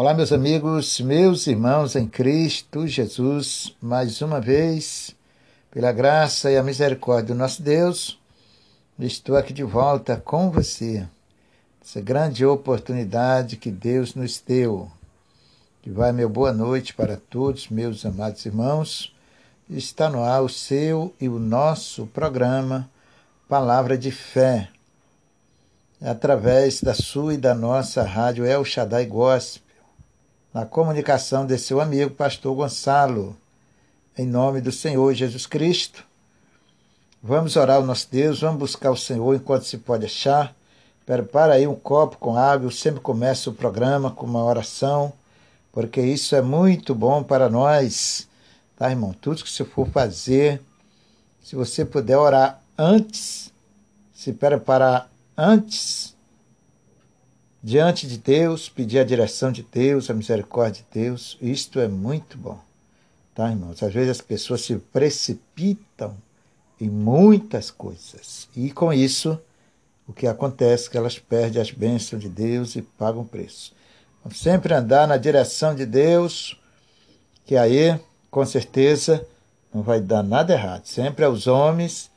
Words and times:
Olá, 0.00 0.14
meus 0.14 0.32
amigos, 0.32 0.98
meus 0.98 1.46
irmãos 1.46 1.94
em 1.94 2.08
Cristo 2.08 2.88
Jesus, 2.88 3.76
mais 3.82 4.22
uma 4.22 4.40
vez, 4.40 5.14
pela 5.70 5.92
graça 5.92 6.50
e 6.50 6.56
a 6.56 6.62
misericórdia 6.62 7.34
do 7.34 7.38
nosso 7.38 7.60
Deus, 7.60 8.18
estou 8.98 9.36
aqui 9.36 9.52
de 9.52 9.62
volta 9.62 10.16
com 10.16 10.50
você. 10.50 11.06
Essa 11.84 12.00
grande 12.00 12.46
oportunidade 12.46 13.58
que 13.58 13.70
Deus 13.70 14.14
nos 14.14 14.40
deu. 14.40 14.90
Que 15.82 15.90
vai 15.90 16.12
meu 16.12 16.30
boa 16.30 16.50
noite 16.50 16.94
para 16.94 17.18
todos, 17.18 17.68
meus 17.68 18.06
amados 18.06 18.46
irmãos. 18.46 19.14
Está 19.68 20.08
no 20.08 20.24
ar 20.24 20.40
o 20.40 20.48
seu 20.48 21.14
e 21.20 21.28
o 21.28 21.38
nosso 21.38 22.06
programa 22.06 22.88
Palavra 23.46 23.98
de 23.98 24.10
Fé, 24.10 24.70
através 26.00 26.80
da 26.80 26.94
sua 26.94 27.34
e 27.34 27.36
da 27.36 27.54
nossa 27.54 28.02
rádio 28.02 28.46
El 28.46 28.64
Shaddai 28.64 29.04
Gospel 29.04 29.68
na 30.52 30.66
comunicação 30.66 31.46
desse 31.46 31.66
seu 31.66 31.80
amigo, 31.80 32.10
pastor 32.10 32.54
Gonçalo. 32.54 33.36
Em 34.18 34.26
nome 34.26 34.60
do 34.60 34.72
Senhor 34.72 35.14
Jesus 35.14 35.46
Cristo, 35.46 36.04
vamos 37.22 37.54
orar 37.54 37.76
ao 37.76 37.86
nosso 37.86 38.08
Deus, 38.10 38.40
vamos 38.40 38.58
buscar 38.58 38.90
o 38.90 38.96
Senhor 38.96 39.34
enquanto 39.34 39.64
se 39.64 39.78
pode 39.78 40.06
achar. 40.06 40.54
Prepara 41.06 41.54
aí 41.54 41.66
um 41.66 41.74
copo 41.74 42.18
com 42.18 42.36
água, 42.36 42.66
eu 42.66 42.70
sempre 42.70 43.00
começo 43.00 43.50
o 43.50 43.54
programa 43.54 44.10
com 44.10 44.26
uma 44.26 44.44
oração, 44.44 45.12
porque 45.72 46.00
isso 46.00 46.34
é 46.34 46.42
muito 46.42 46.94
bom 46.94 47.22
para 47.22 47.48
nós, 47.48 48.28
tá, 48.76 48.90
irmão? 48.90 49.12
Tudo 49.12 49.42
que 49.44 49.50
você 49.50 49.64
for 49.64 49.88
fazer, 49.88 50.60
se 51.42 51.54
você 51.54 51.84
puder 51.84 52.18
orar 52.18 52.60
antes, 52.76 53.52
se 54.12 54.32
preparar 54.32 55.08
antes, 55.36 56.09
diante 57.62 58.06
de 58.06 58.18
Deus, 58.18 58.68
pedir 58.68 58.98
a 58.98 59.04
direção 59.04 59.52
de 59.52 59.62
Deus, 59.62 60.08
a 60.08 60.14
misericórdia 60.14 60.84
de 60.90 61.00
Deus. 61.00 61.36
Isto 61.40 61.78
é 61.78 61.88
muito 61.88 62.38
bom, 62.38 62.58
tá, 63.34 63.50
irmãos? 63.50 63.82
Às 63.82 63.92
vezes 63.92 64.10
as 64.10 64.20
pessoas 64.20 64.62
se 64.62 64.76
precipitam 64.76 66.16
em 66.80 66.88
muitas 66.88 67.70
coisas 67.70 68.48
e 68.56 68.70
com 68.70 68.92
isso 68.92 69.38
o 70.08 70.12
que 70.12 70.26
acontece 70.26 70.88
é 70.88 70.90
que 70.90 70.96
elas 70.96 71.18
perdem 71.18 71.62
as 71.62 71.70
bênçãos 71.70 72.20
de 72.20 72.28
Deus 72.28 72.74
e 72.74 72.82
pagam 72.82 73.24
preço. 73.24 73.72
Vamos 74.24 74.40
sempre 74.40 74.74
andar 74.74 75.06
na 75.06 75.16
direção 75.16 75.74
de 75.74 75.86
Deus, 75.86 76.60
que 77.46 77.56
aí, 77.56 77.98
com 78.30 78.44
certeza, 78.44 79.24
não 79.72 79.82
vai 79.82 80.00
dar 80.00 80.22
nada 80.22 80.52
errado. 80.52 80.84
Sempre 80.86 81.24
aos 81.24 81.46
homens, 81.46 82.10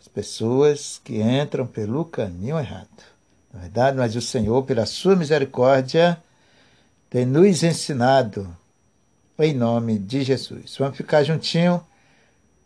as 0.00 0.06
pessoas 0.06 1.00
que 1.02 1.20
entram 1.20 1.66
pelo 1.66 2.04
caminho 2.04 2.58
errado. 2.58 3.13
Na 3.54 3.60
verdade, 3.60 3.96
mas 3.96 4.16
o 4.16 4.20
Senhor, 4.20 4.64
pela 4.64 4.84
sua 4.84 5.14
misericórdia, 5.14 6.20
tem 7.08 7.24
nos 7.24 7.62
ensinado 7.62 8.54
em 9.38 9.54
nome 9.54 9.96
de 9.96 10.24
Jesus. 10.24 10.76
Vamos 10.76 10.96
ficar 10.96 11.22
juntinho 11.22 11.80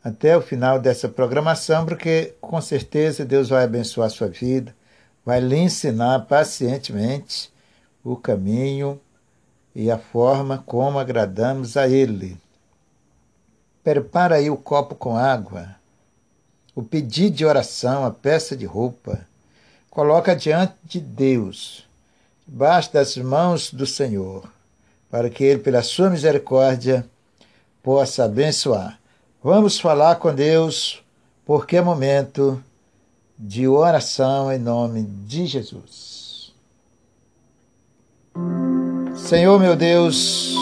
até 0.02 0.34
o 0.34 0.40
final 0.40 0.80
dessa 0.80 1.06
programação, 1.06 1.84
porque 1.84 2.34
com 2.40 2.58
certeza 2.62 3.26
Deus 3.26 3.50
vai 3.50 3.64
abençoar 3.64 4.06
a 4.06 4.10
sua 4.10 4.28
vida, 4.28 4.74
vai 5.26 5.40
lhe 5.40 5.58
ensinar 5.58 6.20
pacientemente 6.20 7.52
o 8.02 8.16
caminho 8.16 8.98
e 9.74 9.90
a 9.90 9.98
forma 9.98 10.64
como 10.64 10.98
agradamos 10.98 11.76
a 11.76 11.86
Ele. 11.86 12.38
Prepara 13.84 14.36
aí 14.36 14.48
o 14.48 14.56
copo 14.56 14.94
com 14.94 15.18
água, 15.18 15.76
o 16.74 16.82
pedido 16.82 17.36
de 17.36 17.44
oração, 17.44 18.06
a 18.06 18.10
peça 18.10 18.56
de 18.56 18.64
roupa, 18.64 19.27
coloca 19.98 20.36
diante 20.36 20.74
de 20.84 21.00
Deus, 21.00 21.84
debaixo 22.46 22.92
das 22.92 23.16
mãos 23.16 23.72
do 23.72 23.84
Senhor, 23.84 24.44
para 25.10 25.28
que 25.28 25.42
Ele, 25.42 25.58
pela 25.58 25.82
sua 25.82 26.08
misericórdia, 26.08 27.04
possa 27.82 28.22
abençoar. 28.22 28.96
Vamos 29.42 29.80
falar 29.80 30.14
com 30.14 30.32
Deus, 30.32 31.02
porque 31.44 31.78
é 31.78 31.80
momento 31.80 32.62
de 33.36 33.66
oração 33.66 34.52
em 34.52 34.58
nome 34.60 35.02
de 35.02 35.46
Jesus. 35.46 36.54
Senhor 39.16 39.58
meu 39.58 39.74
Deus, 39.74 40.54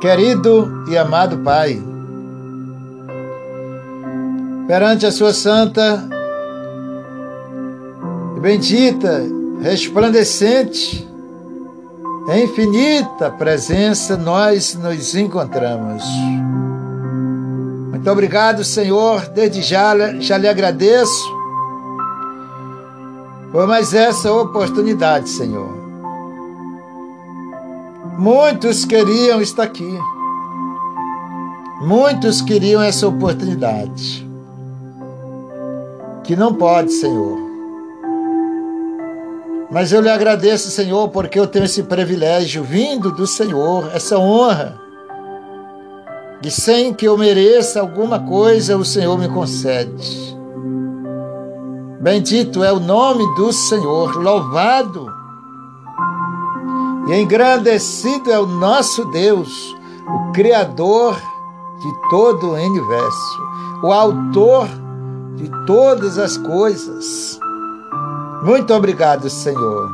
querido 0.00 0.84
e 0.90 0.98
amado 0.98 1.38
Pai, 1.44 1.80
perante 4.66 5.06
a 5.06 5.12
Sua 5.12 5.32
santa 5.32 6.12
bendita, 8.44 9.22
resplandecente, 9.62 11.08
infinita 12.42 13.30
presença, 13.30 14.18
nós 14.18 14.74
nos 14.74 15.14
encontramos. 15.14 16.04
Muito 17.90 18.10
obrigado, 18.10 18.62
Senhor. 18.62 19.30
Desde 19.30 19.62
já, 19.62 19.94
já 20.20 20.36
lhe 20.36 20.46
agradeço 20.46 21.24
por 23.50 23.66
mais 23.66 23.94
essa 23.94 24.30
oportunidade, 24.30 25.30
Senhor. 25.30 25.72
Muitos 28.18 28.84
queriam 28.84 29.40
estar 29.40 29.62
aqui. 29.62 29.98
Muitos 31.80 32.42
queriam 32.42 32.82
essa 32.82 33.08
oportunidade. 33.08 34.28
Que 36.24 36.36
não 36.36 36.52
pode, 36.52 36.92
Senhor. 36.92 37.43
Mas 39.74 39.90
eu 39.90 40.00
lhe 40.00 40.08
agradeço, 40.08 40.70
Senhor, 40.70 41.08
porque 41.08 41.36
eu 41.36 41.48
tenho 41.48 41.64
esse 41.64 41.82
privilégio 41.82 42.62
vindo 42.62 43.10
do 43.10 43.26
Senhor, 43.26 43.90
essa 43.92 44.16
honra. 44.16 44.80
E 46.44 46.48
sem 46.48 46.94
que 46.94 47.04
eu 47.04 47.18
mereça 47.18 47.80
alguma 47.80 48.20
coisa, 48.20 48.76
o 48.76 48.84
Senhor 48.84 49.18
me 49.18 49.28
concede. 49.28 50.38
Bendito 52.00 52.62
é 52.62 52.72
o 52.72 52.78
nome 52.78 53.24
do 53.34 53.52
Senhor, 53.52 54.14
louvado 54.14 55.12
e 57.08 57.20
engrandecido 57.20 58.30
é 58.30 58.38
o 58.38 58.46
nosso 58.46 59.04
Deus, 59.06 59.48
o 60.06 60.32
Criador 60.32 61.16
de 61.16 62.10
todo 62.10 62.46
o 62.46 62.54
universo, 62.54 63.42
o 63.82 63.92
Autor 63.92 64.68
de 65.34 65.50
todas 65.66 66.16
as 66.16 66.36
coisas. 66.36 67.40
Muito 68.44 68.74
obrigado, 68.74 69.30
Senhor. 69.30 69.90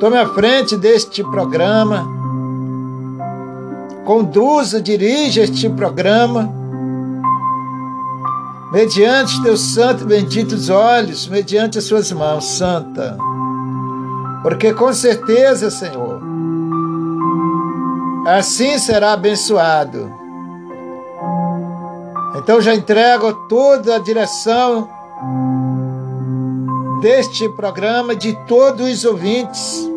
Tome 0.00 0.18
a 0.18 0.26
frente 0.26 0.76
deste 0.76 1.22
programa. 1.22 2.04
Conduza, 4.04 4.82
dirija 4.82 5.42
este 5.42 5.70
programa. 5.70 6.52
Mediante 8.72 9.40
teus 9.44 9.60
santos 9.74 10.02
e 10.02 10.06
benditos 10.06 10.70
olhos, 10.70 11.28
mediante 11.28 11.78
as 11.78 11.84
suas 11.84 12.10
mãos, 12.10 12.44
Santa. 12.44 13.16
Porque 14.42 14.74
com 14.74 14.92
certeza, 14.92 15.70
Senhor, 15.70 16.20
assim 18.26 18.76
será 18.76 19.12
abençoado. 19.12 20.12
Então 22.34 22.60
já 22.60 22.74
entrego 22.74 23.32
toda 23.48 23.94
a 23.94 23.98
direção 24.00 24.88
deste 27.02 27.48
programa, 27.48 28.14
de 28.14 28.32
todos 28.46 28.88
os 28.88 29.04
ouvintes, 29.04 29.90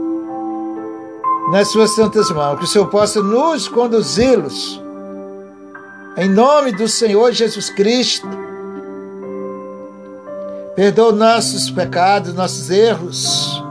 nas 1.52 1.68
suas 1.68 1.94
santas 1.94 2.32
mãos, 2.32 2.58
que 2.58 2.66
o 2.66 2.68
Senhor 2.68 2.88
possa 2.88 3.22
nos 3.22 3.68
conduzi-los, 3.68 4.82
em 6.18 6.28
nome 6.28 6.72
do 6.72 6.88
Senhor 6.88 7.32
Jesus 7.32 7.70
Cristo. 7.70 8.28
Perdoa 10.76 11.12
nossos 11.12 11.70
pecados, 11.70 12.34
nossos 12.34 12.72
erros, 12.72 13.64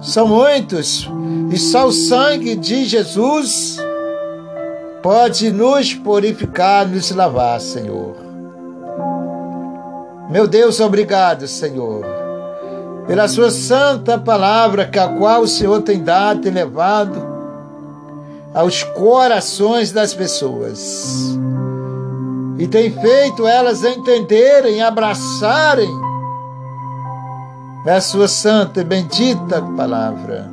são 0.00 0.26
muitos, 0.26 1.06
e 1.52 1.58
só 1.58 1.86
o 1.86 1.92
sangue 1.92 2.56
de 2.56 2.86
Jesus 2.86 3.76
pode 5.02 5.52
nos 5.52 5.92
purificar, 5.92 6.88
nos 6.88 7.10
lavar, 7.10 7.60
Senhor. 7.60 8.16
Meu 10.30 10.46
Deus, 10.46 10.80
obrigado, 10.80 11.46
Senhor 11.46 12.27
pela 13.08 13.26
sua 13.26 13.50
santa 13.50 14.18
palavra, 14.18 14.84
que 14.84 14.98
a 14.98 15.08
qual 15.08 15.40
o 15.40 15.48
Senhor 15.48 15.80
tem 15.80 16.04
dado 16.04 16.46
e 16.46 16.50
levado 16.50 17.26
aos 18.54 18.82
corações 18.82 19.90
das 19.90 20.12
pessoas. 20.12 21.34
E 22.58 22.68
tem 22.68 22.92
feito 22.92 23.46
elas 23.46 23.82
entenderem, 23.82 24.82
abraçarem 24.82 25.90
a 27.86 28.00
sua 28.02 28.28
santa 28.28 28.82
e 28.82 28.84
bendita 28.84 29.62
palavra. 29.74 30.50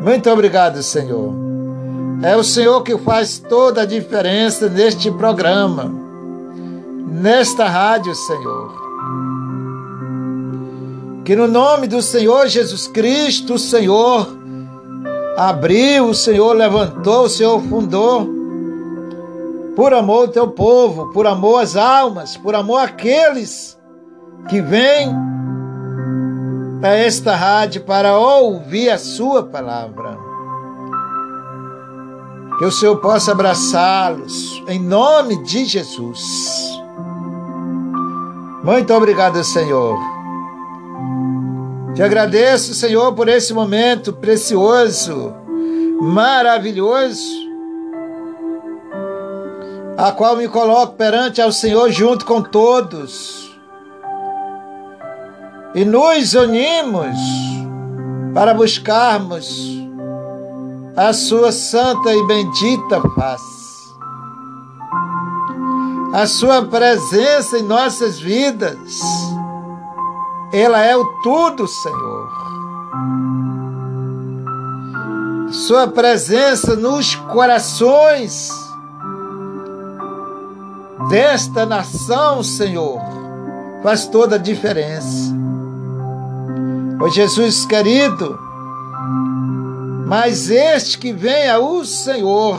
Muito 0.00 0.28
obrigado, 0.28 0.82
Senhor. 0.82 1.32
É 2.24 2.36
o 2.36 2.42
Senhor 2.42 2.82
que 2.82 2.98
faz 2.98 3.38
toda 3.38 3.82
a 3.82 3.86
diferença 3.86 4.68
neste 4.68 5.08
programa, 5.12 5.92
nesta 7.06 7.68
rádio, 7.68 8.12
Senhor. 8.16 9.37
Que 11.28 11.36
no 11.36 11.46
nome 11.46 11.86
do 11.86 12.00
Senhor 12.00 12.48
Jesus 12.48 12.86
Cristo, 12.86 13.52
o 13.52 13.58
Senhor 13.58 14.26
abriu, 15.36 16.06
o 16.06 16.14
Senhor 16.14 16.54
levantou, 16.54 17.24
o 17.24 17.28
Senhor 17.28 17.60
fundou. 17.64 18.26
Por 19.76 19.92
amor 19.92 20.20
ao 20.20 20.28
teu 20.28 20.48
povo, 20.48 21.12
por 21.12 21.26
amor 21.26 21.62
às 21.62 21.76
almas, 21.76 22.34
por 22.38 22.54
amor 22.54 22.78
àqueles 22.78 23.78
que 24.48 24.62
vêm 24.62 25.14
para 26.80 26.94
esta 26.94 27.36
rádio 27.36 27.82
para 27.82 28.16
ouvir 28.16 28.88
a 28.88 28.96
sua 28.96 29.42
palavra. 29.42 30.16
Que 32.58 32.64
o 32.64 32.72
Senhor 32.72 32.96
possa 33.02 33.32
abraçá-los 33.32 34.62
em 34.66 34.80
nome 34.80 35.44
de 35.44 35.66
Jesus. 35.66 36.22
Muito 38.64 38.94
obrigado, 38.94 39.44
Senhor. 39.44 40.17
Te 41.98 42.02
agradeço, 42.04 42.74
Senhor, 42.74 43.12
por 43.12 43.28
esse 43.28 43.52
momento 43.52 44.12
precioso, 44.12 45.34
maravilhoso, 46.00 47.24
a 49.96 50.12
qual 50.12 50.36
me 50.36 50.46
coloco 50.46 50.94
perante 50.94 51.42
ao 51.42 51.50
Senhor 51.50 51.90
junto 51.90 52.24
com 52.24 52.40
todos. 52.40 53.50
E 55.74 55.84
nos 55.84 56.34
unimos 56.34 57.18
para 58.32 58.54
buscarmos 58.54 59.60
a 60.96 61.12
sua 61.12 61.50
santa 61.50 62.14
e 62.14 62.26
bendita 62.28 63.00
face. 63.16 63.88
A 66.14 66.28
sua 66.28 66.64
presença 66.64 67.58
em 67.58 67.62
nossas 67.62 68.20
vidas, 68.20 69.02
ela 70.52 70.82
é 70.82 70.96
o 70.96 71.04
tudo, 71.22 71.66
Senhor. 71.66 72.28
Sua 75.50 75.86
presença 75.86 76.76
nos 76.76 77.14
corações 77.14 78.50
desta 81.08 81.64
nação, 81.64 82.42
Senhor, 82.42 83.00
faz 83.82 84.06
toda 84.06 84.36
a 84.36 84.38
diferença. 84.38 85.34
Ó 87.00 87.08
Jesus 87.08 87.64
querido, 87.64 88.38
mas 90.06 90.50
este 90.50 90.98
que 90.98 91.12
venha 91.12 91.58
o 91.58 91.84
Senhor, 91.84 92.58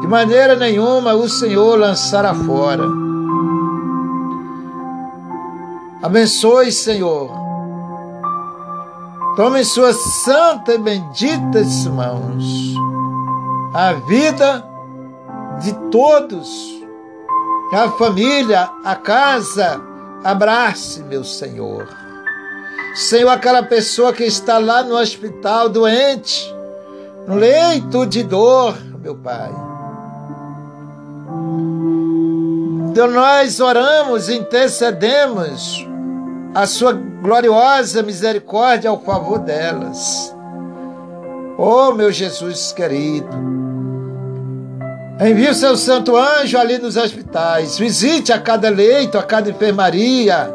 de 0.00 0.06
maneira 0.06 0.56
nenhuma 0.56 1.14
o 1.14 1.28
Senhor 1.28 1.78
lançará 1.78 2.34
fora. 2.34 3.09
Abençoe, 6.02 6.72
Senhor. 6.72 7.30
Tome 9.36 9.60
em 9.60 9.64
suas 9.64 9.96
santas 10.24 10.74
e 10.74 10.78
benditas 10.78 11.86
mãos 11.86 12.74
a 13.74 13.92
vida 13.92 14.64
de 15.60 15.72
todos, 15.90 16.48
a 17.72 17.90
família, 17.90 18.68
a 18.84 18.96
casa. 18.96 19.80
Abrace, 20.24 21.02
meu 21.02 21.24
Senhor. 21.24 21.88
Senhor, 22.94 23.30
aquela 23.30 23.62
pessoa 23.62 24.12
que 24.12 24.24
está 24.24 24.58
lá 24.58 24.82
no 24.82 24.96
hospital 24.96 25.68
doente, 25.68 26.52
no 27.26 27.36
leito 27.36 28.04
de 28.04 28.22
dor, 28.22 28.76
meu 29.00 29.14
Pai. 29.14 29.50
Então 32.90 33.06
nós 33.06 33.60
oramos, 33.60 34.28
intercedemos 34.28 35.88
a 36.54 36.66
sua 36.66 36.92
gloriosa 36.92 38.02
misericórdia 38.02 38.90
ao 38.90 39.00
favor 39.00 39.38
delas. 39.38 40.34
Oh, 41.56 41.92
meu 41.92 42.10
Jesus 42.10 42.72
querido, 42.72 43.28
envie 45.20 45.50
o 45.50 45.54
seu 45.54 45.76
santo 45.76 46.16
anjo 46.16 46.58
ali 46.58 46.78
nos 46.78 46.96
hospitais, 46.96 47.78
visite 47.78 48.32
a 48.32 48.40
cada 48.40 48.70
leito, 48.70 49.18
a 49.18 49.22
cada 49.22 49.50
enfermaria, 49.50 50.52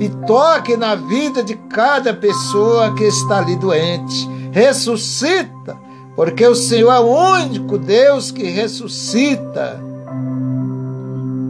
e 0.00 0.08
toque 0.26 0.76
na 0.76 0.94
vida 0.94 1.42
de 1.42 1.54
cada 1.54 2.12
pessoa 2.12 2.94
que 2.94 3.04
está 3.04 3.38
ali 3.38 3.56
doente. 3.56 4.28
Ressuscita, 4.50 5.76
porque 6.16 6.46
o 6.46 6.54
Senhor 6.54 6.92
é 6.92 6.98
o 6.98 7.42
único 7.42 7.78
Deus 7.78 8.30
que 8.30 8.44
ressuscita. 8.44 9.80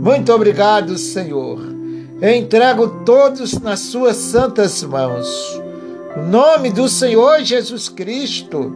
Muito 0.02 0.32
obrigado, 0.32 0.98
Senhor. 0.98 1.73
Entrego 2.32 3.04
todos 3.04 3.60
nas 3.60 3.80
suas 3.80 4.16
santas 4.16 4.82
mãos. 4.82 5.60
No 6.16 6.22
nome 6.22 6.70
do 6.70 6.88
Senhor 6.88 7.42
Jesus 7.42 7.90
Cristo. 7.90 8.74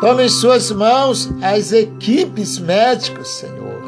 Tome 0.00 0.24
em 0.24 0.28
suas 0.30 0.70
mãos 0.70 1.28
as 1.42 1.70
equipes 1.70 2.58
médicas, 2.58 3.28
Senhor, 3.28 3.82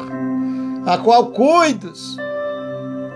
a 0.85 0.99
qual 0.99 1.31
cuidos 1.31 2.15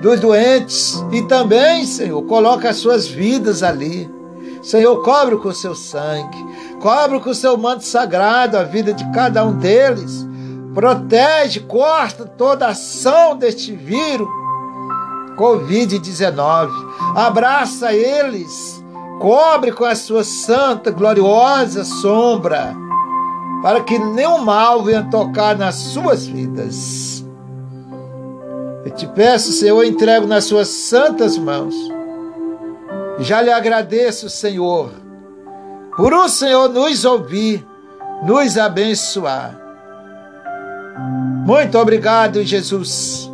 dos 0.01 0.19
doentes 0.19 1.05
e 1.11 1.21
também, 1.21 1.85
Senhor, 1.85 2.23
coloca 2.23 2.67
as 2.67 2.77
suas 2.77 3.05
vidas 3.05 3.61
ali. 3.61 4.09
Senhor, 4.63 5.03
cobre 5.03 5.37
com 5.37 5.49
o 5.49 5.53
seu 5.53 5.75
sangue, 5.75 6.43
cobre 6.79 7.19
com 7.19 7.29
o 7.29 7.35
seu 7.35 7.55
manto 7.57 7.85
sagrado 7.85 8.57
a 8.57 8.63
vida 8.63 8.91
de 8.91 9.07
cada 9.11 9.45
um 9.45 9.55
deles. 9.55 10.25
Protege, 10.73 11.59
corta 11.59 12.25
toda 12.25 12.67
ação 12.67 13.37
deste 13.37 13.71
vírus 13.75 14.27
Covid-19. 15.37 16.69
Abraça 17.15 17.93
eles, 17.93 18.83
cobre 19.19 19.71
com 19.71 19.85
a 19.85 19.95
sua 19.95 20.23
santa, 20.23 20.91
gloriosa 20.91 21.85
sombra, 21.85 22.75
para 23.61 23.81
que 23.81 23.97
nenhum 23.97 24.39
mal 24.39 24.83
venha 24.83 25.07
tocar 25.09 25.57
nas 25.57 25.75
suas 25.75 26.25
vidas. 26.25 27.25
Eu 28.83 28.91
te 28.91 29.07
peço, 29.07 29.51
Senhor, 29.51 29.83
entrego 29.83 30.25
nas 30.25 30.45
suas 30.45 30.67
santas 30.67 31.37
mãos. 31.37 31.75
Já 33.19 33.41
lhe 33.41 33.51
agradeço, 33.51 34.29
Senhor, 34.29 34.91
por 35.95 36.13
o 36.13 36.29
Senhor 36.29 36.69
nos 36.69 37.03
ouvir, 37.03 37.65
nos 38.23 38.57
abençoar. 38.57 39.59
Muito 41.45 41.77
obrigado, 41.77 42.43
Jesus. 42.43 43.31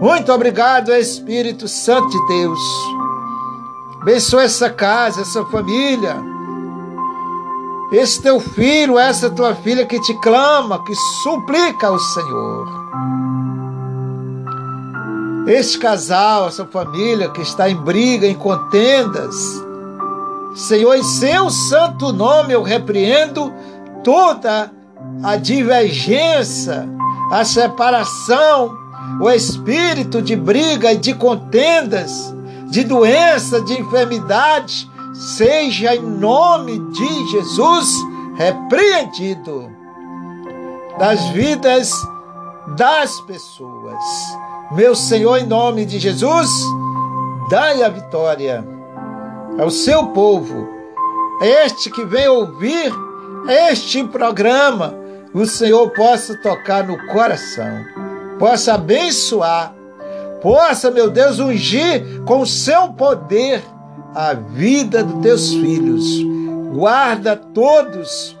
Muito 0.00 0.32
obrigado, 0.32 0.94
Espírito 0.94 1.68
Santo 1.68 2.08
de 2.08 2.26
Deus. 2.26 2.58
Abençoa 4.00 4.44
essa 4.44 4.70
casa, 4.70 5.20
essa 5.20 5.44
família. 5.44 6.16
Esse 7.92 8.22
teu 8.22 8.40
filho, 8.40 8.98
essa 8.98 9.28
tua 9.28 9.54
filha 9.54 9.84
que 9.84 10.00
te 10.00 10.14
clama, 10.20 10.82
que 10.84 10.94
suplica 11.22 11.88
ao 11.88 11.98
Senhor. 11.98 12.66
Este 15.46 15.78
casal, 15.78 16.48
essa 16.48 16.64
família 16.64 17.28
que 17.28 17.42
está 17.42 17.68
em 17.68 17.76
briga, 17.76 18.26
em 18.26 18.34
contendas, 18.34 19.34
Senhor, 20.54 20.94
em 20.94 21.02
seu 21.02 21.50
santo 21.50 22.10
nome 22.10 22.54
eu 22.54 22.62
repreendo 22.62 23.52
toda 24.02 24.72
a 25.22 25.36
divergência, 25.36 26.88
a 27.30 27.44
separação, 27.44 28.78
o 29.20 29.30
espírito 29.30 30.22
de 30.22 30.34
briga 30.34 30.92
e 30.92 30.96
de 30.96 31.14
contendas, 31.14 32.34
de 32.70 32.84
doença, 32.84 33.60
de 33.60 33.80
enfermidade, 33.80 34.90
seja 35.12 35.94
em 35.94 36.02
nome 36.02 36.78
de 36.90 37.30
Jesus 37.30 37.88
repreendido 38.36 39.70
das 40.98 41.20
vidas 41.30 41.90
das 42.76 43.20
pessoas. 43.22 44.02
Meu 44.72 44.94
Senhor, 44.94 45.38
em 45.38 45.46
nome 45.46 45.84
de 45.84 45.98
Jesus, 45.98 46.48
dai 47.50 47.82
a 47.82 47.88
vitória 47.88 48.64
ao 49.58 49.70
seu 49.70 50.06
povo, 50.08 50.68
este 51.42 51.90
que 51.90 52.04
vem 52.04 52.28
ouvir 52.28 52.92
este 53.68 54.04
programa, 54.04 54.94
o 55.34 55.44
Senhor 55.44 55.90
possa 55.90 56.36
tocar 56.36 56.86
no 56.86 56.96
coração, 57.08 57.84
possa 58.40 58.74
abençoar, 58.74 59.74
possa, 60.40 60.90
meu 60.90 61.10
Deus, 61.10 61.38
ungir 61.38 62.22
com 62.24 62.46
seu 62.46 62.94
poder 62.94 63.62
a 64.14 64.32
vida 64.32 65.04
dos 65.04 65.22
teus 65.22 65.50
filhos. 65.50 66.02
Guarda 66.72 67.36
todos 67.36 68.34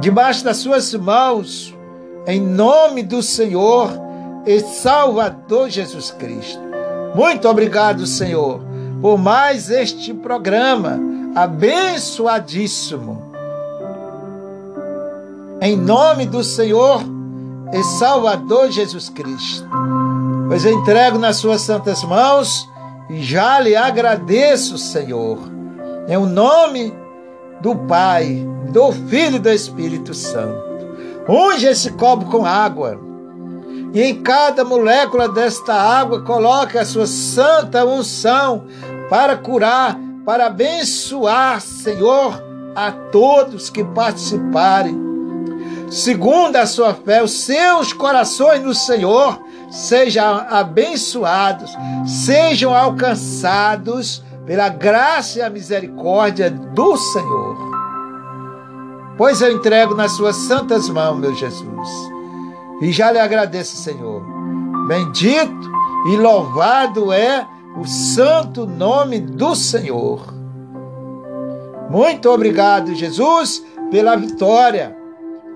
debaixo 0.00 0.42
das 0.42 0.56
suas 0.56 0.94
mãos, 0.94 1.76
em 2.26 2.40
nome 2.40 3.02
do 3.02 3.22
Senhor 3.22 3.90
e 4.46 4.58
Salvador 4.60 5.68
Jesus 5.68 6.10
Cristo. 6.10 6.62
Muito 7.14 7.46
obrigado, 7.46 8.06
Senhor, 8.06 8.62
por 9.02 9.18
mais 9.18 9.68
este 9.68 10.14
programa 10.14 10.98
abençoadíssimo. 11.34 13.30
Em 15.60 15.76
nome 15.76 16.24
do 16.24 16.42
Senhor 16.42 17.19
e 17.72 17.82
Salvador 17.82 18.70
Jesus 18.70 19.08
Cristo. 19.08 19.68
Pois 20.48 20.64
eu 20.64 20.72
entrego 20.72 21.18
nas 21.18 21.36
suas 21.36 21.60
santas 21.60 22.02
mãos 22.02 22.68
e 23.08 23.22
já 23.22 23.60
lhe 23.60 23.76
agradeço, 23.76 24.76
Senhor. 24.76 25.38
Em 26.08 26.16
o 26.16 26.26
nome 26.26 26.92
do 27.60 27.76
Pai, 27.76 28.46
do 28.72 28.90
Filho 28.92 29.36
e 29.36 29.40
do 29.40 29.50
Espírito 29.50 30.14
Santo. 30.14 30.70
Unge 31.28 31.66
esse 31.66 31.92
copo 31.92 32.24
com 32.26 32.44
água. 32.44 32.98
E 33.92 34.02
em 34.02 34.22
cada 34.22 34.64
molécula 34.64 35.28
desta 35.28 35.74
água 35.74 36.22
coloque 36.22 36.78
a 36.78 36.84
sua 36.84 37.06
santa 37.06 37.84
unção 37.84 38.66
para 39.08 39.36
curar, 39.36 39.98
para 40.24 40.46
abençoar, 40.46 41.60
Senhor, 41.60 42.42
a 42.74 42.90
todos 42.90 43.68
que 43.70 43.84
participarem. 43.84 45.09
Segundo 45.90 46.54
a 46.54 46.66
sua 46.66 46.94
fé, 46.94 47.20
os 47.20 47.44
seus 47.44 47.92
corações 47.92 48.62
no 48.62 48.72
Senhor 48.72 49.40
sejam 49.68 50.46
abençoados, 50.48 51.76
sejam 52.06 52.72
alcançados 52.72 54.22
pela 54.46 54.68
graça 54.68 55.40
e 55.40 55.42
a 55.42 55.50
misericórdia 55.50 56.48
do 56.48 56.96
Senhor. 56.96 57.56
Pois 59.16 59.42
eu 59.42 59.52
entrego 59.52 59.96
nas 59.96 60.12
suas 60.12 60.36
santas 60.36 60.88
mãos, 60.88 61.18
meu 61.18 61.34
Jesus. 61.34 61.88
E 62.80 62.92
já 62.92 63.10
lhe 63.10 63.18
agradeço, 63.18 63.76
Senhor. 63.76 64.22
Bendito 64.86 65.70
e 66.06 66.16
louvado 66.16 67.12
é 67.12 67.46
o 67.76 67.84
santo 67.84 68.64
nome 68.64 69.18
do 69.18 69.56
Senhor. 69.56 70.32
Muito 71.90 72.30
obrigado, 72.30 72.94
Jesus, 72.94 73.64
pela 73.90 74.14
vitória. 74.14 74.99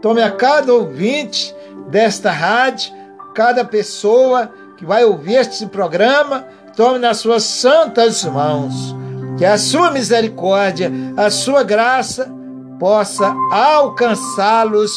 Tome 0.05 0.21
a 0.21 0.31
cada 0.31 0.71
ouvinte 0.71 1.57
desta 1.89 2.31
rádio, 2.31 2.93
cada 3.35 3.65
pessoa 3.65 4.51
que 4.77 4.85
vai 4.85 5.03
ouvir 5.03 5.37
este 5.37 5.65
programa, 5.65 6.45
tome 6.77 6.99
nas 6.99 7.17
suas 7.17 7.43
santas 7.43 8.23
mãos. 8.23 8.95
Que 9.39 9.47
a 9.47 9.57
sua 9.57 9.91
misericórdia, 9.91 10.93
a 11.17 11.31
sua 11.31 11.63
graça 11.63 12.31
possa 12.79 13.35
alcançá-los 13.51 14.93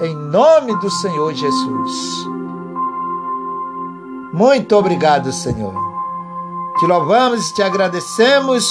em 0.00 0.12
nome 0.16 0.76
do 0.80 0.90
Senhor 0.90 1.32
Jesus. 1.32 2.26
Muito 4.34 4.74
obrigado, 4.74 5.30
Senhor. 5.30 5.74
Te 6.80 6.84
louvamos 6.84 7.48
e 7.48 7.54
te 7.54 7.62
agradecemos 7.62 8.68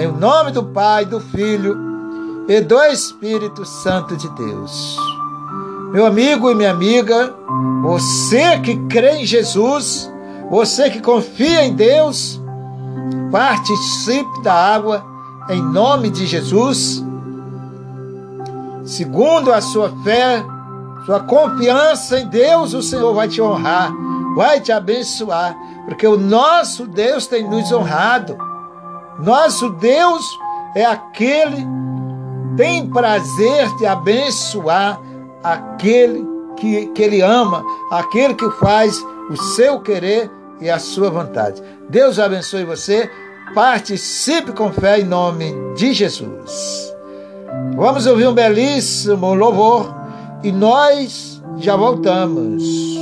em 0.00 0.10
nome 0.10 0.52
do 0.52 0.64
Pai, 0.64 1.04
do 1.04 1.20
Filho 1.20 1.76
e 2.48 2.62
do 2.62 2.82
Espírito 2.84 3.66
Santo 3.66 4.16
de 4.16 4.26
Deus. 4.30 5.17
Meu 5.90 6.04
amigo 6.04 6.50
e 6.50 6.54
minha 6.54 6.70
amiga, 6.70 7.34
você 7.82 8.58
que 8.58 8.76
crê 8.88 9.22
em 9.22 9.24
Jesus, 9.24 10.12
você 10.50 10.90
que 10.90 11.00
confia 11.00 11.64
em 11.64 11.74
Deus, 11.74 12.38
participe 13.32 14.42
da 14.42 14.52
água 14.52 15.02
em 15.48 15.62
nome 15.62 16.10
de 16.10 16.26
Jesus. 16.26 17.02
Segundo 18.84 19.50
a 19.50 19.62
sua 19.62 19.90
fé, 20.04 20.44
sua 21.06 21.20
confiança 21.20 22.20
em 22.20 22.26
Deus, 22.26 22.74
o 22.74 22.82
Senhor 22.82 23.14
vai 23.14 23.26
te 23.26 23.40
honrar, 23.40 23.90
vai 24.36 24.60
te 24.60 24.70
abençoar, 24.70 25.56
porque 25.86 26.06
o 26.06 26.18
nosso 26.18 26.86
Deus 26.86 27.26
tem 27.26 27.48
nos 27.48 27.72
honrado. 27.72 28.36
Nosso 29.18 29.70
Deus 29.70 30.22
é 30.76 30.84
aquele 30.84 31.66
tem 32.58 32.90
prazer 32.90 33.74
de 33.76 33.86
abençoar 33.86 35.00
aquele 35.42 36.24
que, 36.56 36.86
que 36.88 37.02
ele 37.02 37.20
ama, 37.20 37.64
aquele 37.90 38.34
que 38.34 38.50
faz 38.52 38.96
o 39.30 39.36
seu 39.54 39.80
querer 39.80 40.30
e 40.60 40.68
a 40.68 40.78
sua 40.78 41.10
vontade. 41.10 41.62
Deus 41.88 42.18
abençoe 42.18 42.64
você. 42.64 43.10
Participe 43.54 44.52
com 44.52 44.72
fé 44.72 45.00
em 45.00 45.04
nome 45.04 45.54
de 45.74 45.92
Jesus. 45.92 46.94
Vamos 47.76 48.06
ouvir 48.06 48.28
um 48.28 48.34
belíssimo 48.34 49.34
louvor 49.34 49.94
e 50.42 50.52
nós 50.52 51.42
já 51.58 51.74
voltamos. 51.74 52.97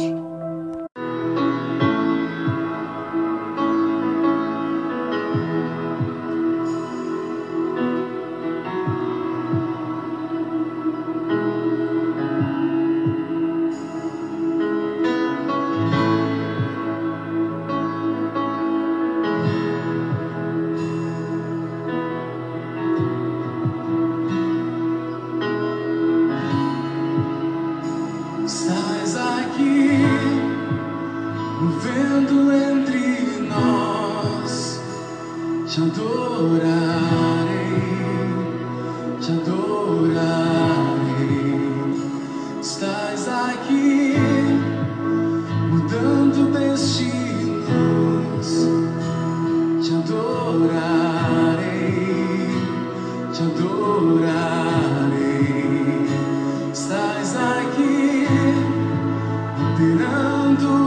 esperando. 59.79 60.86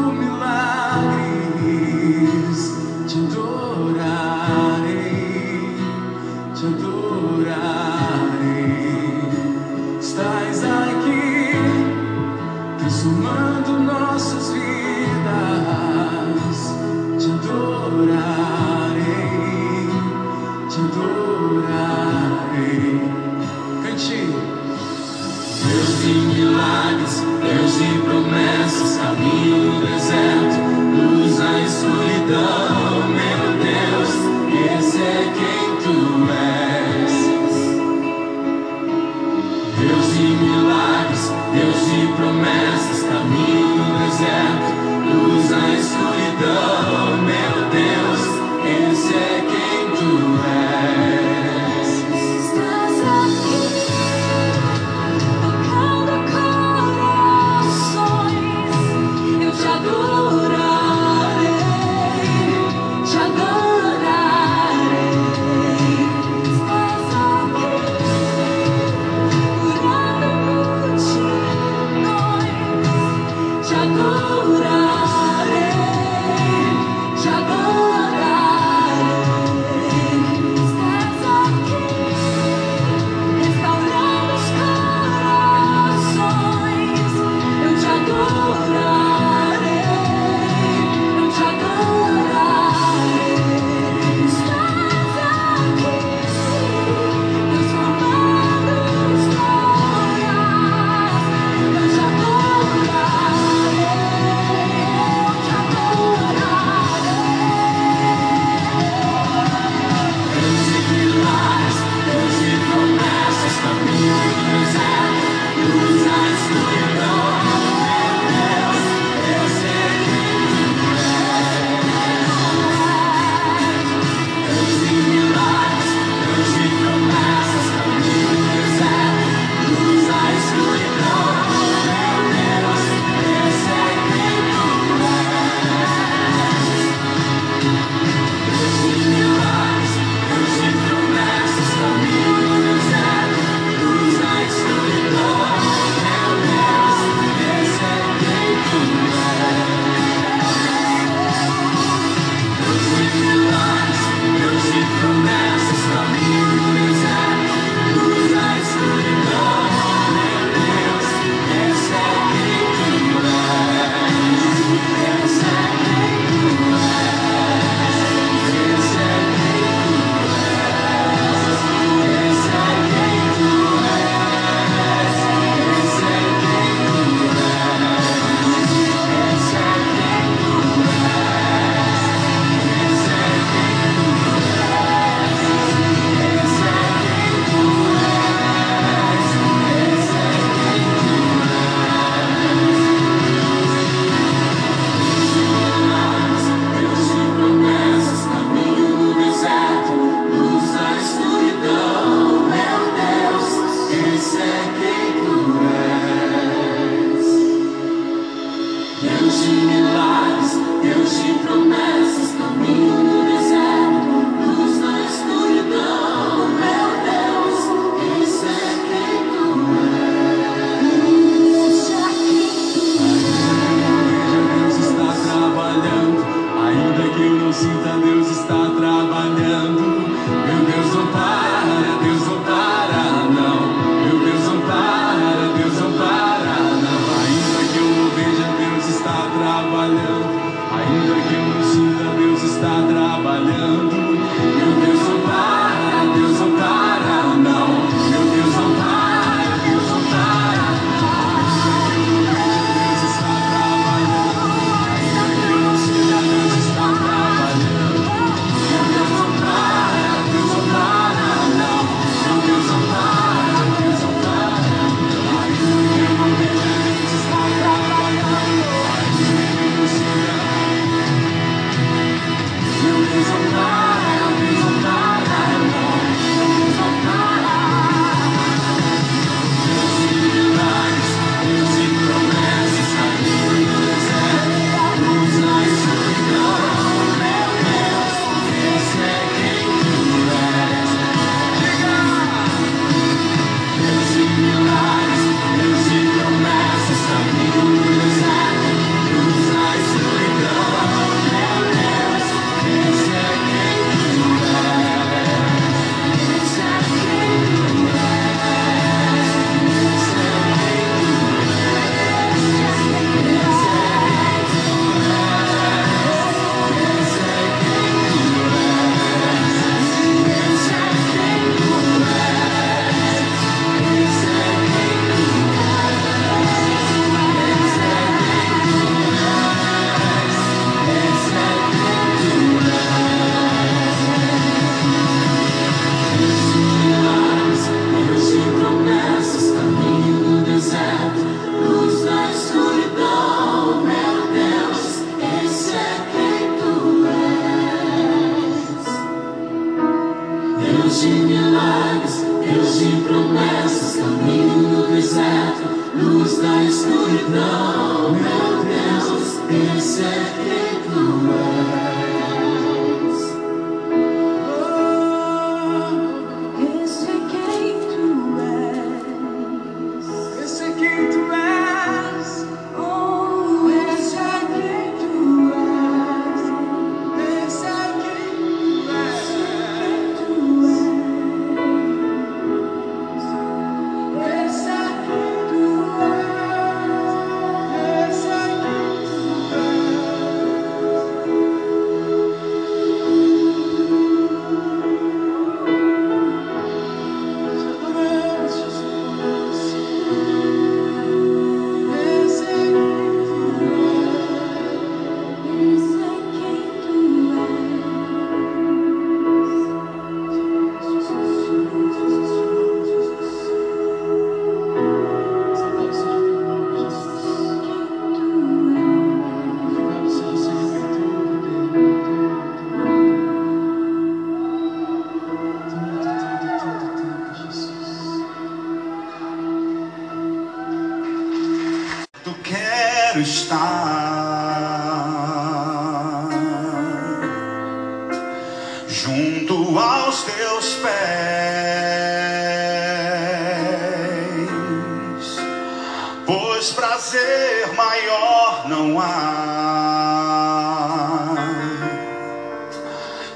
não 448.79 448.97
há 448.97 449.09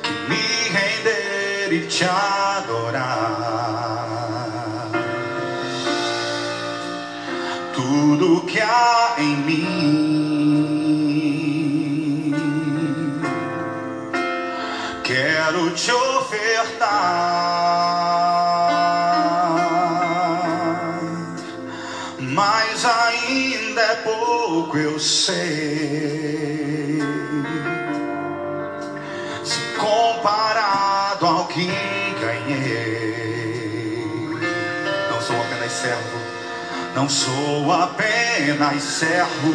que 0.02 0.12
me 0.30 0.70
render 0.70 1.74
e 1.74 1.86
te 1.88 2.06
adorar. 2.06 3.34
Tudo 7.76 8.46
que 8.46 8.62
há 8.62 9.16
em 9.18 9.36
mim 9.36 9.64
quero 15.04 15.72
te 15.72 15.92
ofertar. 15.92 17.63
sei 25.04 27.00
se 29.44 29.60
comparado 29.78 31.26
ao 31.26 31.46
que 31.48 31.68
ganhei. 32.22 34.08
Não 35.12 35.22
sou 35.22 35.36
apenas 35.42 35.74
servo, 35.74 36.18
não 36.96 37.10
sou 37.10 37.70
apenas 37.74 38.82
servo, 38.82 39.52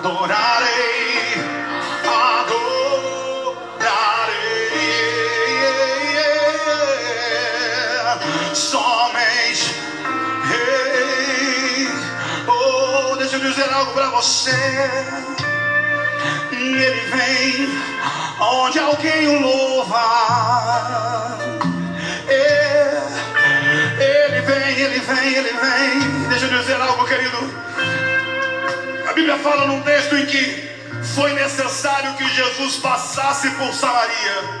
adorarei, 0.00 1.34
adorarei. 2.08 2.70
Somente 8.54 9.74
Ele. 10.50 11.90
Oh, 12.48 13.16
deixa 13.16 13.36
eu 13.36 13.40
dizer 13.40 13.70
algo 13.70 13.92
para 13.92 14.08
você. 14.10 14.50
Ele 16.50 17.00
vem 17.10 17.68
onde 18.40 18.78
alguém 18.78 19.28
o 19.28 19.40
louva. 19.42 21.38
Ele 23.98 24.40
vem, 24.40 24.80
ele 24.80 25.00
vem, 25.00 25.34
ele 25.34 25.52
vem. 25.52 26.28
Deixa 26.28 26.46
eu 26.46 26.58
dizer 26.58 26.80
algo, 26.80 27.04
querido. 27.06 27.69
Bíblia 29.20 29.36
fala 29.36 29.66
num 29.66 29.82
texto 29.82 30.16
em 30.16 30.24
que 30.24 30.70
foi 31.14 31.34
necessário 31.34 32.14
que 32.14 32.26
Jesus 32.26 32.76
passasse 32.76 33.50
por 33.50 33.70
Samaria. 33.74 34.60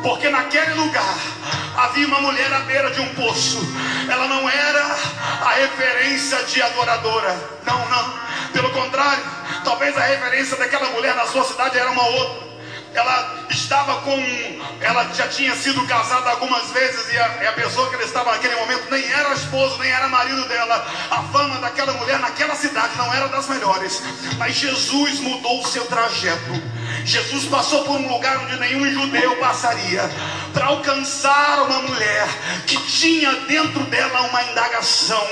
Porque 0.00 0.28
naquele 0.28 0.74
lugar 0.74 1.16
havia 1.76 2.06
uma 2.06 2.20
mulher 2.20 2.52
à 2.52 2.60
beira 2.60 2.88
de 2.92 3.00
um 3.00 3.14
poço. 3.16 3.58
Ela 4.08 4.28
não 4.28 4.48
era 4.48 4.96
a 5.44 5.54
referência 5.54 6.40
de 6.44 6.62
adoradora. 6.62 7.36
Não, 7.66 7.88
não. 7.88 8.14
Pelo 8.52 8.70
contrário, 8.70 9.24
talvez 9.64 9.96
a 9.96 10.02
referência 10.02 10.56
daquela 10.56 10.88
mulher 10.90 11.16
na 11.16 11.26
sua 11.26 11.42
cidade 11.42 11.76
era 11.76 11.90
uma 11.90 12.06
outra. 12.06 12.46
Ela 12.98 13.46
estava 13.50 14.00
com. 14.02 14.16
Ela 14.80 15.04
já 15.14 15.28
tinha 15.28 15.54
sido 15.54 15.86
casada 15.86 16.30
algumas 16.30 16.70
vezes 16.70 17.12
e 17.12 17.18
a, 17.18 17.42
e 17.42 17.46
a 17.46 17.52
pessoa 17.52 17.88
que 17.88 17.94
ela 17.94 18.04
estava 18.04 18.32
naquele 18.32 18.56
momento 18.56 18.90
nem 18.90 19.04
era 19.12 19.32
esposo, 19.32 19.78
nem 19.78 19.90
era 19.90 20.08
marido 20.08 20.46
dela. 20.48 20.86
A 21.10 21.22
fama 21.24 21.58
daquela 21.58 21.92
mulher 21.94 22.18
naquela 22.18 22.54
cidade 22.54 22.96
não 22.96 23.12
era 23.12 23.28
das 23.28 23.48
melhores. 23.48 24.02
Mas 24.38 24.54
Jesus 24.54 25.20
mudou 25.20 25.60
o 25.60 25.66
seu 25.66 25.84
trajeto. 25.86 26.76
Jesus 27.04 27.44
passou 27.44 27.84
por 27.84 27.96
um 28.00 28.08
lugar 28.08 28.38
onde 28.38 28.58
nenhum 28.58 28.90
judeu 28.92 29.36
passaria 29.36 30.10
para 30.52 30.66
alcançar 30.66 31.62
uma 31.62 31.82
mulher 31.82 32.26
que 32.66 32.76
tinha 32.76 33.32
dentro 33.42 33.84
dela 33.84 34.22
uma 34.22 34.42
indagação, 34.44 35.26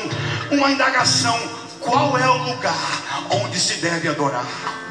uma 0.51 0.71
indagação: 0.71 1.39
qual 1.81 2.17
é 2.19 2.29
o 2.29 2.43
lugar 2.45 3.03
onde 3.31 3.59
se 3.59 3.75
deve 3.75 4.09
adorar? 4.09 4.84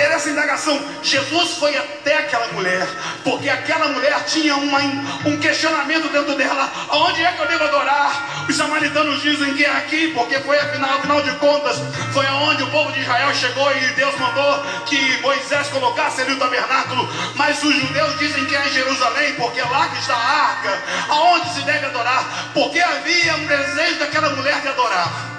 Era 0.00 0.14
essa 0.14 0.30
indagação. 0.30 0.80
Jesus 1.02 1.58
foi 1.58 1.76
até 1.76 2.16
aquela 2.20 2.46
mulher, 2.54 2.88
porque 3.22 3.50
aquela 3.50 3.88
mulher 3.88 4.24
tinha 4.24 4.56
uma, 4.56 4.78
um 5.26 5.36
questionamento 5.38 6.08
dentro 6.08 6.34
dela: 6.36 6.72
aonde 6.88 7.22
é 7.22 7.32
que 7.32 7.42
eu 7.42 7.46
devo 7.46 7.64
adorar? 7.64 8.46
Os 8.48 8.56
samaritanos 8.56 9.20
dizem 9.20 9.54
que 9.54 9.62
é 9.62 9.70
aqui, 9.70 10.08
porque 10.14 10.38
foi 10.40 10.58
afinal, 10.58 10.96
afinal 10.96 11.20
de 11.20 11.32
contas, 11.32 11.76
foi 12.14 12.26
aonde 12.26 12.62
o 12.62 12.70
povo 12.70 12.90
de 12.92 13.00
Israel 13.00 13.34
chegou 13.34 13.70
e 13.76 13.80
Deus 13.92 14.18
mandou 14.18 14.64
que 14.86 15.20
Moisés 15.20 15.68
colocasse 15.68 16.22
ali 16.22 16.32
o 16.32 16.38
tabernáculo. 16.38 17.06
Mas 17.34 17.62
os 17.62 17.74
judeus 17.74 18.18
dizem 18.18 18.46
que 18.46 18.56
é 18.56 18.66
em 18.66 18.72
Jerusalém, 18.72 19.34
porque 19.34 19.60
é 19.60 19.64
lá 19.66 19.86
que 19.88 20.00
está 20.00 20.14
a 20.14 20.48
arca. 20.48 20.82
Aonde 21.10 21.54
se 21.54 21.60
deve 21.60 21.84
adorar? 21.84 22.50
Porque 22.54 22.80
havia 22.80 23.36
um 23.36 23.46
desejo 23.46 23.98
daquela 23.98 24.30
mulher 24.30 24.62
de 24.62 24.68
adorar 24.68 25.29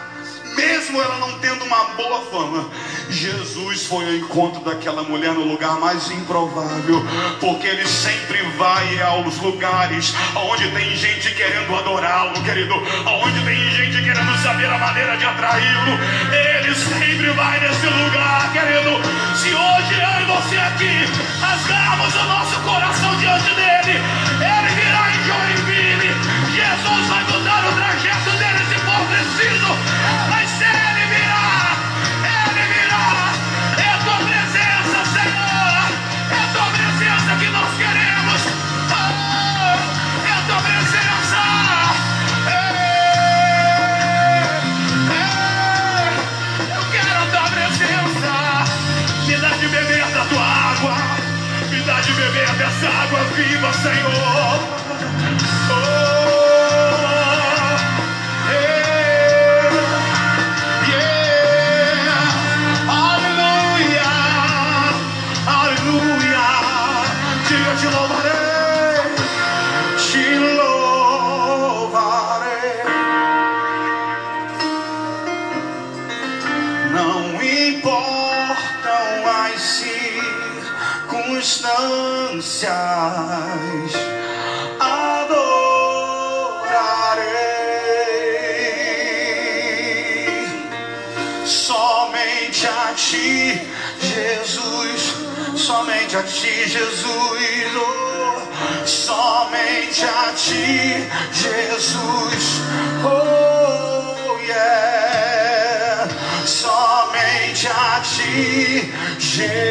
mesmo 0.55 1.01
ela 1.01 1.17
não 1.17 1.39
tendo 1.39 1.63
uma 1.65 1.83
boa 1.95 2.21
fama, 2.31 2.69
Jesus 3.09 3.85
foi 3.85 4.05
ao 4.05 4.13
encontro 4.15 4.61
daquela 4.63 5.03
mulher 5.03 5.33
no 5.33 5.43
lugar 5.43 5.79
mais 5.79 6.09
improvável, 6.11 7.05
porque 7.39 7.67
ele 7.67 7.85
sempre 7.87 8.41
vai 8.57 9.01
aos 9.01 9.37
lugares 9.39 10.13
onde 10.35 10.69
tem 10.71 10.95
gente 10.95 11.33
querendo 11.35 11.75
adorá-lo, 11.75 12.41
querido, 12.43 12.75
onde 12.75 13.45
tem 13.45 13.69
gente 13.71 14.03
querendo 14.03 14.37
saber 14.43 14.67
a 14.67 14.77
maneira 14.77 15.17
de 15.17 15.25
atraí-lo, 15.25 15.99
ele 16.31 16.75
sempre 16.75 17.29
vai 17.31 17.59
nesse 17.59 17.87
lugar, 17.87 18.51
querido. 18.53 19.01
Se 19.35 19.49
hoje 19.53 19.93
eu 19.93 20.21
e 20.21 20.25
você 20.25 20.57
aqui 20.57 21.05
rasgarmos 21.41 22.15
o 22.15 22.23
nosso 22.23 22.59
coração 22.61 23.15
diante 23.17 23.49
dele, 23.55 23.99
ele 24.39 24.69
virá 24.75 25.11
em 25.11 25.23
Joinville, 25.25 26.15
Jesus 26.53 27.07
vai 27.07 27.23
mudar 27.25 27.67
o 27.67 27.75
trajeto 27.75 28.31
dele 28.37 28.65
se 28.69 28.79
for 28.79 29.01
preciso. 29.07 30.40
Beber 52.31 52.55
dessa 52.55 52.87
água 52.87 53.23
viva, 53.35 53.73
Senhor. 53.73 54.59
Oh, 55.69 56.00
somente 96.11 96.17
a 96.17 96.23
ti, 96.23 96.67
Jesus, 96.67 97.15
oh, 97.77 98.85
somente 98.85 100.03
a 100.03 100.33
ti, 100.35 101.07
Jesus, 101.31 102.61
oh 103.05 104.37
yeah, 104.45 106.07
somente 106.45 107.67
a 107.67 108.01
ti, 108.01 108.91
Jesus. 109.19 109.61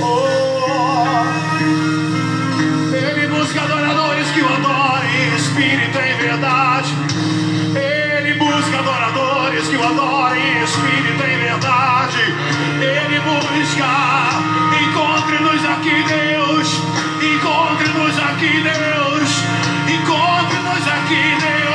Oh, 0.00 0.24
ele 2.94 3.26
busca 3.26 3.60
adoradores 3.62 4.30
que 4.30 4.40
o 4.40 4.48
adorem 4.54 5.10
em 5.10 5.34
espírito 5.34 5.98
em 5.98 6.16
verdade. 6.16 6.65
Adorem 9.86 10.42
em 10.42 10.62
espírito 10.64 11.22
e 11.24 11.32
em 11.32 11.38
verdade. 11.38 12.34
Ele 12.80 13.20
busca. 13.20 14.36
Encontre-nos 14.82 15.64
aqui, 15.64 16.04
Deus. 16.04 16.82
Encontre-nos 17.22 18.18
aqui, 18.18 18.62
Deus. 18.62 19.30
Encontre-nos 19.88 20.88
aqui, 20.88 21.36
Deus. 21.40 21.65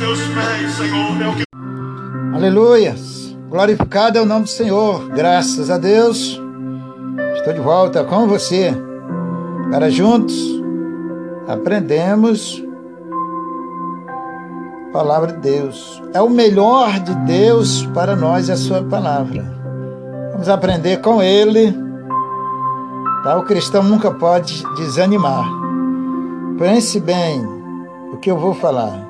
Teus 0.00 0.18
pés, 0.28 0.72
Senhor. 0.72 1.22
É 1.22 1.28
o 1.28 1.34
que 1.36 1.44
Aleluias. 2.34 3.36
Glorificado 3.50 4.16
é 4.16 4.22
o 4.22 4.26
nome 4.26 4.44
do 4.44 4.50
Senhor. 4.50 5.08
Graças 5.10 5.70
a 5.70 5.76
Deus. 5.76 6.40
Estou 7.34 7.52
de 7.52 7.60
volta 7.60 8.02
com 8.02 8.26
você. 8.26 8.74
Para 9.70 9.90
juntos 9.90 10.34
aprendemos 11.46 12.64
a 14.88 14.92
palavra 14.92 15.34
de 15.34 15.40
Deus. 15.40 16.02
É 16.14 16.20
o 16.22 16.30
melhor 16.30 16.98
de 17.00 17.14
Deus 17.26 17.84
para 17.92 18.16
nós 18.16 18.48
a 18.48 18.56
sua 18.56 18.82
palavra. 18.82 19.44
Vamos 20.32 20.48
aprender 20.48 21.02
com 21.02 21.22
ele. 21.22 21.76
Tá? 23.22 23.36
O 23.36 23.44
cristão 23.44 23.82
nunca 23.82 24.10
pode 24.10 24.64
desanimar. 24.76 25.46
Pense 26.58 26.98
bem 26.98 27.44
o 28.14 28.16
que 28.16 28.30
eu 28.30 28.38
vou 28.38 28.54
falar. 28.54 29.09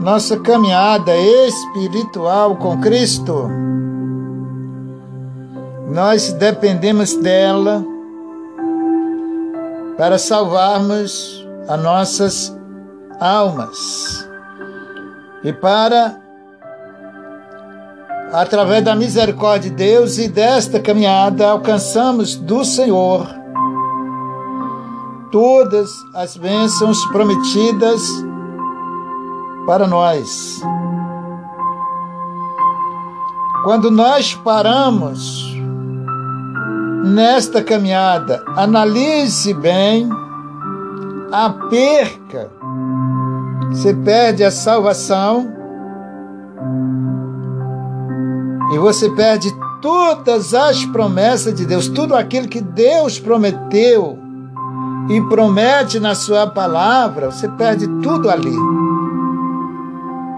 Nossa 0.00 0.38
caminhada 0.38 1.12
espiritual 1.16 2.54
com 2.56 2.80
Cristo, 2.80 3.50
nós 5.90 6.32
dependemos 6.32 7.16
dela 7.16 7.84
para 9.96 10.16
salvarmos 10.16 11.44
as 11.68 11.82
nossas 11.82 12.58
almas 13.18 14.28
e 15.42 15.52
para, 15.52 16.16
através 18.32 18.84
da 18.84 18.94
misericórdia 18.94 19.68
de 19.68 19.76
Deus 19.76 20.16
e 20.18 20.28
desta 20.28 20.78
caminhada, 20.78 21.48
alcançamos 21.48 22.36
do 22.36 22.64
Senhor 22.64 23.26
todas 25.32 25.90
as 26.14 26.36
bênçãos 26.36 27.04
prometidas 27.06 28.27
para 29.68 29.86
nós. 29.86 30.62
Quando 33.64 33.90
nós 33.90 34.34
paramos 34.34 35.54
nesta 37.04 37.62
caminhada, 37.62 38.42
analise 38.56 39.52
bem 39.52 40.08
a 41.30 41.50
perca. 41.68 42.50
Você 43.68 43.92
perde 43.92 44.42
a 44.42 44.50
salvação 44.50 45.52
e 48.72 48.78
você 48.78 49.10
perde 49.10 49.54
todas 49.82 50.54
as 50.54 50.82
promessas 50.86 51.54
de 51.54 51.66
Deus, 51.66 51.88
tudo 51.88 52.16
aquilo 52.16 52.48
que 52.48 52.62
Deus 52.62 53.20
prometeu 53.20 54.18
e 55.10 55.20
promete 55.28 56.00
na 56.00 56.14
sua 56.14 56.46
palavra, 56.46 57.30
você 57.30 57.46
perde 57.48 57.86
tudo 58.00 58.30
ali. 58.30 58.56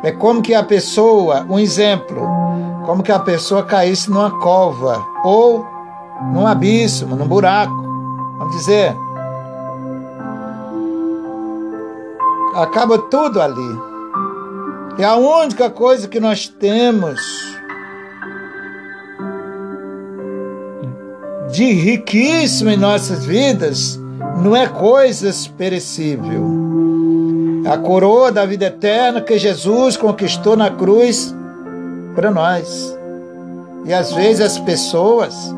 É 0.03 0.11
como 0.13 0.41
que 0.41 0.55
a 0.55 0.63
pessoa, 0.63 1.47
um 1.49 1.59
exemplo, 1.59 2.27
como 2.87 3.03
que 3.03 3.13
a 3.13 3.19
pessoa 3.19 3.63
caísse 3.63 4.11
numa 4.11 4.31
cova 4.41 5.05
ou 5.23 5.67
num 6.33 6.47
abismo, 6.47 7.15
num 7.17 7.27
buraco. 7.27 7.75
Vamos 8.39 8.57
dizer, 8.57 8.97
acaba 12.55 12.99
tudo 12.99 13.41
ali. 13.41 13.91
É 14.99 15.05
a 15.05 15.17
única 15.17 15.71
coisa 15.71 16.09
que 16.09 16.19
nós 16.19 16.49
temos 16.49 17.21
de 21.53 21.73
riquíssimo 21.73 22.71
em 22.71 22.77
nossas 22.77 23.25
vidas 23.25 23.99
não 24.43 24.55
é 24.55 24.67
coisas 24.67 25.47
perecíveis. 25.47 26.41
A 27.67 27.77
coroa 27.77 28.33
da 28.33 28.47
vida 28.47 28.67
eterna 28.67 29.21
que 29.21 29.39
Jesus 29.39 29.97
conquistou 29.97 30.57
na 30.57 30.71
cruz 30.71 31.35
para 32.15 32.31
nós. 32.31 32.97
E 33.85 33.93
às 33.93 34.13
vezes 34.13 34.41
as 34.41 34.59
pessoas 34.59 35.55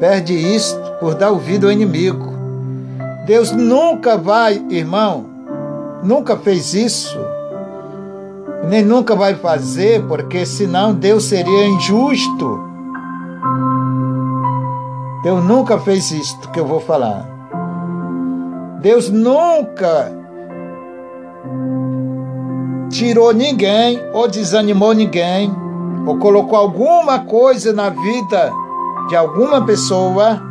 perdem 0.00 0.54
isso 0.54 0.78
por 1.00 1.14
dar 1.14 1.30
ouvido 1.30 1.66
ao 1.66 1.72
inimigo. 1.72 2.32
Deus 3.26 3.52
nunca 3.52 4.16
vai, 4.16 4.64
irmão, 4.70 5.26
nunca 6.02 6.36
fez 6.36 6.72
isso, 6.72 7.18
nem 8.68 8.82
nunca 8.82 9.14
vai 9.14 9.34
fazer, 9.34 10.02
porque 10.04 10.46
senão 10.46 10.94
Deus 10.94 11.24
seria 11.24 11.66
injusto. 11.66 12.60
Deus 15.22 15.44
nunca 15.44 15.78
fez 15.78 16.10
isto 16.10 16.48
que 16.50 16.60
eu 16.60 16.66
vou 16.66 16.80
falar. 16.80 17.26
Deus 18.80 19.10
nunca 19.10 20.17
tirou 22.90 23.32
ninguém 23.32 24.00
ou 24.12 24.28
desanimou 24.28 24.92
ninguém 24.92 25.52
ou 26.06 26.18
colocou 26.18 26.58
alguma 26.58 27.20
coisa 27.20 27.72
na 27.72 27.90
vida 27.90 28.52
de 29.08 29.16
alguma 29.16 29.64
pessoa 29.64 30.42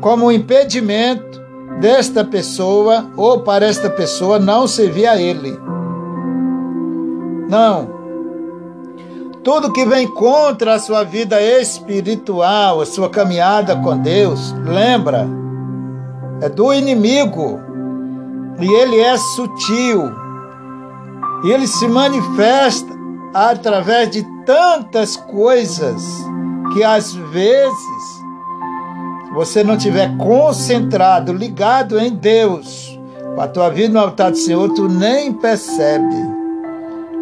como 0.00 0.26
um 0.26 0.32
impedimento 0.32 1.40
desta 1.80 2.24
pessoa 2.24 3.06
ou 3.16 3.40
para 3.40 3.66
esta 3.66 3.88
pessoa 3.88 4.38
não 4.38 4.66
servir 4.66 5.06
a 5.06 5.20
ele. 5.20 5.58
Não. 7.48 7.98
Tudo 9.42 9.72
que 9.72 9.84
vem 9.86 10.06
contra 10.06 10.74
a 10.74 10.78
sua 10.78 11.04
vida 11.04 11.40
espiritual, 11.40 12.80
a 12.80 12.86
sua 12.86 13.08
caminhada 13.08 13.76
com 13.76 13.96
Deus, 13.96 14.54
lembra, 14.64 15.26
é 16.40 16.48
do 16.48 16.72
inimigo. 16.72 17.67
E 18.58 18.66
ele 18.66 18.98
é 18.98 19.16
sutil. 19.16 20.12
E 21.44 21.50
ele 21.50 21.66
se 21.66 21.86
manifesta 21.86 22.92
através 23.32 24.10
de 24.10 24.24
tantas 24.44 25.16
coisas 25.16 26.02
que 26.72 26.82
às 26.82 27.12
vezes, 27.14 28.24
se 29.26 29.32
você 29.32 29.62
não 29.62 29.76
tiver 29.76 30.16
concentrado, 30.16 31.32
ligado 31.32 31.98
em 31.98 32.14
Deus, 32.14 32.98
com 33.34 33.40
a 33.40 33.46
tua 33.46 33.70
vida 33.70 33.94
no 33.94 34.00
altar 34.00 34.32
do 34.32 34.36
Senhor, 34.36 34.68
tu 34.74 34.88
nem 34.88 35.32
percebe. 35.32 36.16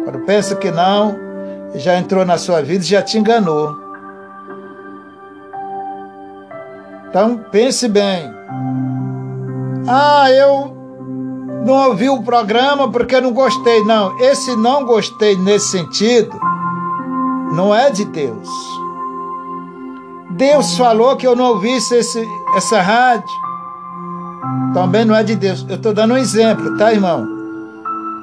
Quando 0.03 0.25
pensa 0.25 0.55
que 0.55 0.71
não, 0.71 1.15
já 1.75 1.97
entrou 1.97 2.25
na 2.25 2.37
sua 2.37 2.61
vida 2.61 2.83
e 2.83 2.87
já 2.87 3.01
te 3.01 3.17
enganou. 3.17 3.75
Então 7.09 7.37
pense 7.51 7.87
bem. 7.87 8.31
Ah, 9.87 10.31
eu 10.31 10.76
não 11.67 11.89
ouvi 11.89 12.09
o 12.09 12.23
programa 12.23 12.89
porque 12.89 13.19
não 13.19 13.33
gostei. 13.33 13.83
Não, 13.83 14.17
esse 14.19 14.55
não 14.55 14.85
gostei 14.85 15.35
nesse 15.35 15.67
sentido 15.67 16.39
não 17.51 17.75
é 17.75 17.89
de 17.89 18.05
Deus. 18.05 18.49
Deus 20.31 20.77
falou 20.77 21.15
que 21.15 21.27
eu 21.27 21.35
não 21.35 21.45
ouvisse 21.45 21.95
esse, 21.95 22.25
essa 22.55 22.81
rádio. 22.81 23.35
Também 24.73 25.03
não 25.05 25.15
é 25.15 25.23
de 25.23 25.35
Deus. 25.35 25.65
Eu 25.67 25.75
estou 25.75 25.93
dando 25.93 26.13
um 26.13 26.17
exemplo, 26.17 26.77
tá, 26.77 26.93
irmão? 26.93 27.25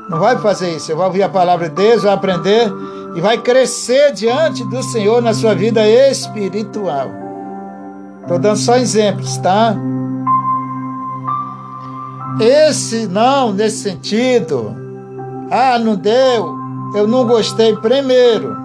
Não 0.09 0.19
vai 0.19 0.39
fazer 0.39 0.71
isso. 0.71 0.87
Você 0.87 0.95
vai 0.95 1.07
ouvir 1.07 1.23
a 1.23 1.29
palavra 1.29 1.69
de 1.69 1.75
Deus, 1.75 2.03
vai 2.03 2.15
aprender 2.15 2.73
e 3.15 3.21
vai 3.21 3.39
crescer 3.39 4.13
diante 4.13 4.65
do 4.65 4.83
Senhor 4.83 5.21
na 5.21 5.35
sua 5.35 5.55
vida 5.55 5.87
espiritual. 5.87 7.11
Estou 8.23 8.39
dando 8.39 8.57
só 8.57 8.77
exemplos, 8.77 9.37
tá? 9.39 9.75
Esse 12.41 13.07
não, 13.07 13.53
nesse 13.53 13.83
sentido. 13.83 14.75
Ah, 15.51 15.79
não 15.79 15.95
deu. 15.95 16.55
Eu 16.95 17.07
não 17.07 17.27
gostei 17.27 17.77
primeiro. 17.77 18.57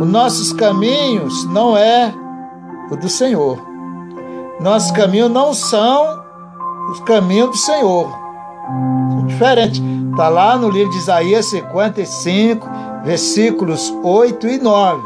Os 0.00 0.08
nossos 0.08 0.52
caminhos 0.52 1.44
não 1.46 1.76
é 1.76 2.14
o 2.90 2.96
do 2.96 3.08
Senhor. 3.08 3.58
Nossos 4.60 4.90
caminhos 4.92 5.30
não 5.30 5.52
são 5.52 6.22
os 6.90 7.00
caminhos 7.00 7.50
do 7.50 7.56
Senhor. 7.56 8.08
São 9.10 9.26
diferentes. 9.26 9.82
Está 10.10 10.28
lá 10.28 10.56
no 10.56 10.68
livro 10.68 10.90
de 10.90 10.98
Isaías 10.98 11.46
55, 11.46 12.68
versículos 13.04 13.92
8 14.02 14.48
e 14.48 14.58
9. 14.58 15.02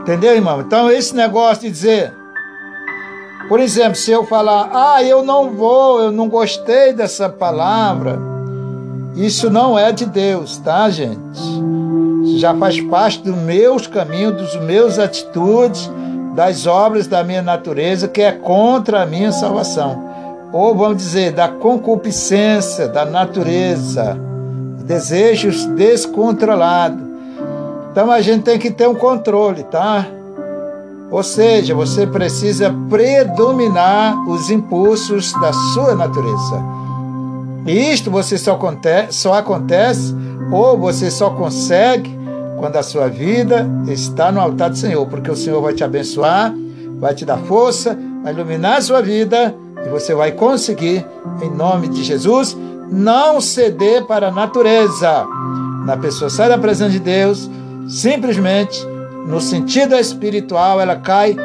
Entendeu, 0.00 0.34
irmão? 0.34 0.60
Então, 0.60 0.90
esse 0.90 1.14
negócio 1.14 1.62
de 1.62 1.70
dizer, 1.70 2.19
por 3.50 3.58
exemplo, 3.58 3.96
se 3.96 4.12
eu 4.12 4.24
falar, 4.24 4.70
ah, 4.72 5.02
eu 5.02 5.24
não 5.24 5.50
vou, 5.50 6.00
eu 6.00 6.12
não 6.12 6.28
gostei 6.28 6.92
dessa 6.92 7.28
palavra, 7.28 8.16
isso 9.16 9.50
não 9.50 9.76
é 9.76 9.90
de 9.90 10.06
Deus, 10.06 10.56
tá, 10.58 10.88
gente? 10.88 11.18
Já 12.38 12.54
faz 12.54 12.80
parte 12.80 13.18
dos 13.24 13.34
meus 13.34 13.88
caminhos, 13.88 14.36
dos 14.36 14.56
meus 14.60 15.00
atitudes, 15.00 15.90
das 16.36 16.64
obras 16.64 17.08
da 17.08 17.24
minha 17.24 17.42
natureza, 17.42 18.06
que 18.06 18.22
é 18.22 18.30
contra 18.30 19.02
a 19.02 19.06
minha 19.06 19.32
salvação. 19.32 20.00
Ou 20.52 20.72
vamos 20.72 20.98
dizer, 20.98 21.32
da 21.32 21.48
concupiscência 21.48 22.86
da 22.86 23.04
natureza, 23.04 24.16
desejos 24.84 25.66
descontrolados. 25.66 27.04
Então 27.90 28.12
a 28.12 28.20
gente 28.20 28.44
tem 28.44 28.60
que 28.60 28.70
ter 28.70 28.88
um 28.88 28.94
controle, 28.94 29.64
tá? 29.64 30.06
Ou 31.10 31.22
seja, 31.22 31.74
você 31.74 32.06
precisa 32.06 32.72
predominar 32.88 34.16
os 34.28 34.50
impulsos 34.50 35.32
da 35.34 35.52
sua 35.74 35.94
natureza. 35.94 36.62
E 37.66 37.92
isto 37.92 38.10
você 38.10 38.38
só 38.38 38.52
acontece, 38.52 39.18
só 39.18 39.34
acontece 39.34 40.14
ou 40.52 40.78
você 40.78 41.10
só 41.10 41.30
consegue 41.30 42.18
quando 42.58 42.76
a 42.76 42.82
sua 42.82 43.08
vida 43.08 43.66
está 43.88 44.30
no 44.30 44.40
altar 44.40 44.70
do 44.70 44.76
Senhor, 44.76 45.06
porque 45.06 45.30
o 45.30 45.36
Senhor 45.36 45.60
vai 45.60 45.72
te 45.72 45.82
abençoar, 45.82 46.54
vai 46.98 47.14
te 47.14 47.24
dar 47.24 47.38
força, 47.38 47.98
vai 48.22 48.32
iluminar 48.32 48.78
a 48.78 48.82
sua 48.82 49.00
vida 49.00 49.54
e 49.84 49.88
você 49.88 50.14
vai 50.14 50.32
conseguir, 50.32 51.04
em 51.42 51.50
nome 51.50 51.88
de 51.88 52.02
Jesus, 52.04 52.56
não 52.90 53.40
ceder 53.40 54.04
para 54.04 54.28
a 54.28 54.32
natureza. 54.32 55.26
Na 55.86 55.96
pessoa 55.96 56.28
sai 56.28 56.48
da 56.48 56.58
presença 56.58 56.90
de 56.90 56.98
Deus, 56.98 57.50
simplesmente 57.88 58.86
no 59.26 59.40
sentido 59.40 59.94
espiritual, 59.96 60.80
ela 60.80 60.96
cai 60.96 61.36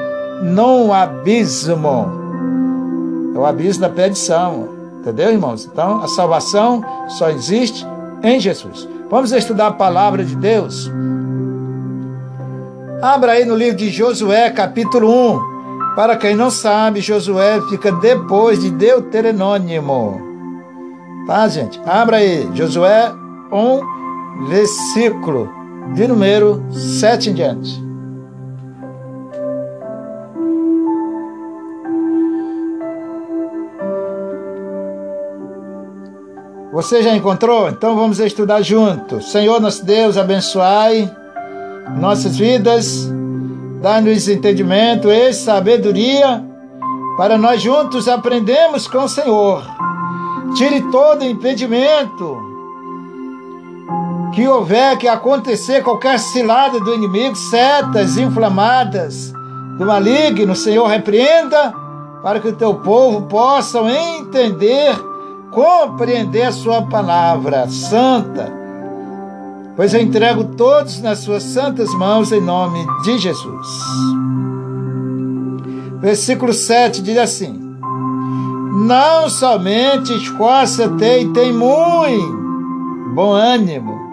num 0.42 0.94
abismo. 0.94 2.12
É 3.34 3.38
o 3.38 3.46
abismo 3.46 3.82
da 3.82 3.90
perdição. 3.90 4.70
Entendeu, 5.00 5.32
irmãos? 5.32 5.66
Então, 5.72 6.02
a 6.02 6.08
salvação 6.08 6.84
só 7.10 7.30
existe 7.30 7.86
em 8.24 8.40
Jesus. 8.40 8.88
Vamos 9.10 9.32
estudar 9.32 9.68
a 9.68 9.72
palavra 9.72 10.24
de 10.24 10.36
Deus. 10.36 10.92
Abra 13.02 13.34
aí 13.34 13.46
no 13.46 13.56
livro 13.56 13.78
de 13.78 13.90
Josué, 13.90 14.50
capítulo 14.50 15.36
1. 15.36 15.96
Para 15.96 16.18
quem 16.18 16.36
não 16.36 16.50
sabe, 16.50 17.02
Josué 17.02 17.62
fica 17.70 17.92
depois 17.92 18.60
de 18.60 18.72
Deuteronômio. 18.72 19.84
Tá, 21.28 21.48
gente? 21.48 21.80
Abra 21.86 22.18
aí, 22.18 22.50
Josué 22.54 23.12
1, 23.52 24.48
versículo 24.48 25.50
de 25.94 26.08
número 26.08 26.64
7 26.72 27.30
em 27.30 27.34
diante. 27.34 27.86
Você 36.74 37.02
já 37.02 37.16
encontrou? 37.16 37.70
Então 37.70 37.96
vamos 37.96 38.20
estudar 38.20 38.62
juntos. 38.62 39.32
Senhor 39.32 39.62
nosso 39.62 39.86
Deus, 39.86 40.18
abençoai 40.18 41.10
nossas 41.98 42.36
vidas, 42.36 43.10
dá-nos 43.82 44.28
entendimento 44.28 45.10
e 45.10 45.32
sabedoria 45.32 46.44
para 47.18 47.38
nós 47.38 47.62
juntos 47.62 48.10
aprendemos 48.10 48.88
com 48.88 49.04
o 49.06 49.08
Senhor. 49.08 49.64
Tire 50.56 50.82
todo 50.92 51.24
impedimento 51.24 52.45
que 54.36 54.46
houver 54.46 54.98
que 54.98 55.08
acontecer 55.08 55.82
qualquer 55.82 56.20
cilada 56.20 56.78
do 56.82 56.94
inimigo, 56.94 57.36
setas 57.38 58.18
inflamadas 58.18 59.32
do 59.78 59.86
maligno, 59.86 60.54
Senhor, 60.54 60.86
repreenda 60.88 61.74
para 62.22 62.42
que 62.42 62.50
o 62.50 62.56
teu 62.56 62.76
povo 62.76 63.22
possa 63.28 63.80
entender, 63.90 64.94
compreender 65.52 66.44
a 66.44 66.52
sua 66.52 66.82
palavra 66.82 67.70
santa. 67.70 68.52
Pois 69.78 69.94
eu 69.94 70.02
entrego 70.02 70.44
todos 70.44 71.02
nas 71.02 71.20
suas 71.20 71.44
santas 71.44 71.94
mãos 71.94 72.34
em 72.34 72.42
nome 72.42 72.86
de 73.04 73.18
Jesus. 73.18 73.68
Versículo 76.02 76.52
7 76.52 77.02
diz 77.02 77.18
assim: 77.18 77.78
Não 78.86 79.30
somente 79.30 80.14
esforça-te 80.14 81.22
e 81.22 81.30
tem 81.30 81.54
muito 81.54 83.14
bom 83.14 83.32
ânimo, 83.32 84.05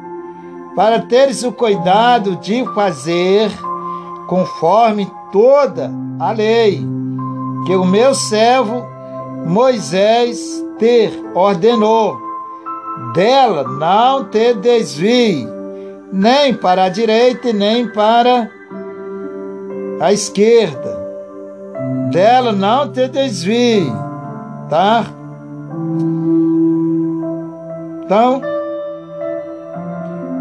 para 0.74 1.00
teres 1.00 1.42
o 1.42 1.52
cuidado 1.52 2.36
de 2.36 2.64
fazer 2.74 3.50
conforme 4.26 5.10
toda 5.30 5.90
a 6.18 6.32
lei 6.32 6.84
que 7.66 7.74
o 7.76 7.84
meu 7.84 8.14
servo 8.14 8.86
Moisés 9.46 10.64
te 10.78 11.10
ordenou. 11.34 12.16
Dela 13.14 13.64
não 13.64 14.24
te 14.24 14.54
desvie, 14.54 15.46
nem 16.12 16.54
para 16.54 16.84
a 16.84 16.88
direita, 16.88 17.52
nem 17.52 17.88
para 17.88 18.48
a 20.00 20.12
esquerda. 20.12 21.00
Dela 22.10 22.52
não 22.52 22.90
te 22.90 23.08
desvie, 23.08 23.90
tá? 24.68 25.06
Então, 28.04 28.42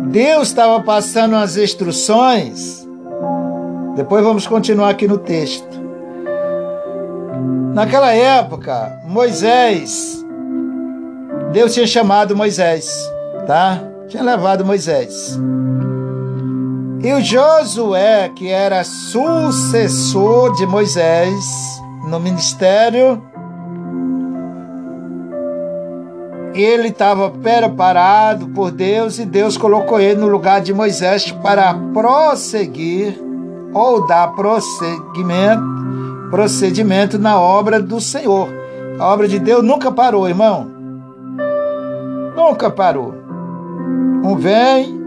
Deus 0.09 0.49
estava 0.49 0.81
passando 0.81 1.35
as 1.35 1.57
instruções. 1.57 2.87
Depois 3.95 4.23
vamos 4.23 4.47
continuar 4.47 4.89
aqui 4.89 5.07
no 5.07 5.17
texto. 5.17 5.79
Naquela 7.73 8.11
época, 8.11 8.99
Moisés, 9.05 10.25
Deus 11.53 11.73
tinha 11.73 11.87
chamado 11.87 12.35
Moisés, 12.35 12.91
tá? 13.47 13.81
Tinha 14.07 14.23
levado 14.23 14.65
Moisés. 14.65 15.39
E 17.03 17.13
o 17.13 17.21
Josué, 17.21 18.29
que 18.35 18.49
era 18.49 18.83
sucessor 18.83 20.53
de 20.55 20.65
Moisés 20.65 21.81
no 22.07 22.19
ministério, 22.19 23.23
ele 26.53 26.89
estava 26.89 27.29
preparado 27.29 28.47
por 28.47 28.71
Deus 28.71 29.19
e 29.19 29.25
Deus 29.25 29.57
colocou 29.57 29.99
ele 29.99 30.19
no 30.19 30.27
lugar 30.27 30.61
de 30.61 30.73
Moisés 30.73 31.31
para 31.31 31.73
prosseguir 31.93 33.17
ou 33.73 34.05
dar 34.05 34.33
prosseguimento, 34.35 35.63
procedimento 36.29 37.17
na 37.17 37.39
obra 37.39 37.81
do 37.81 38.01
Senhor. 38.01 38.49
A 38.99 39.07
obra 39.07 39.27
de 39.27 39.39
Deus 39.39 39.63
nunca 39.63 39.91
parou, 39.91 40.27
irmão. 40.27 40.67
Nunca 42.35 42.69
parou. 42.69 43.13
Um 44.23 44.35
vem, 44.35 45.01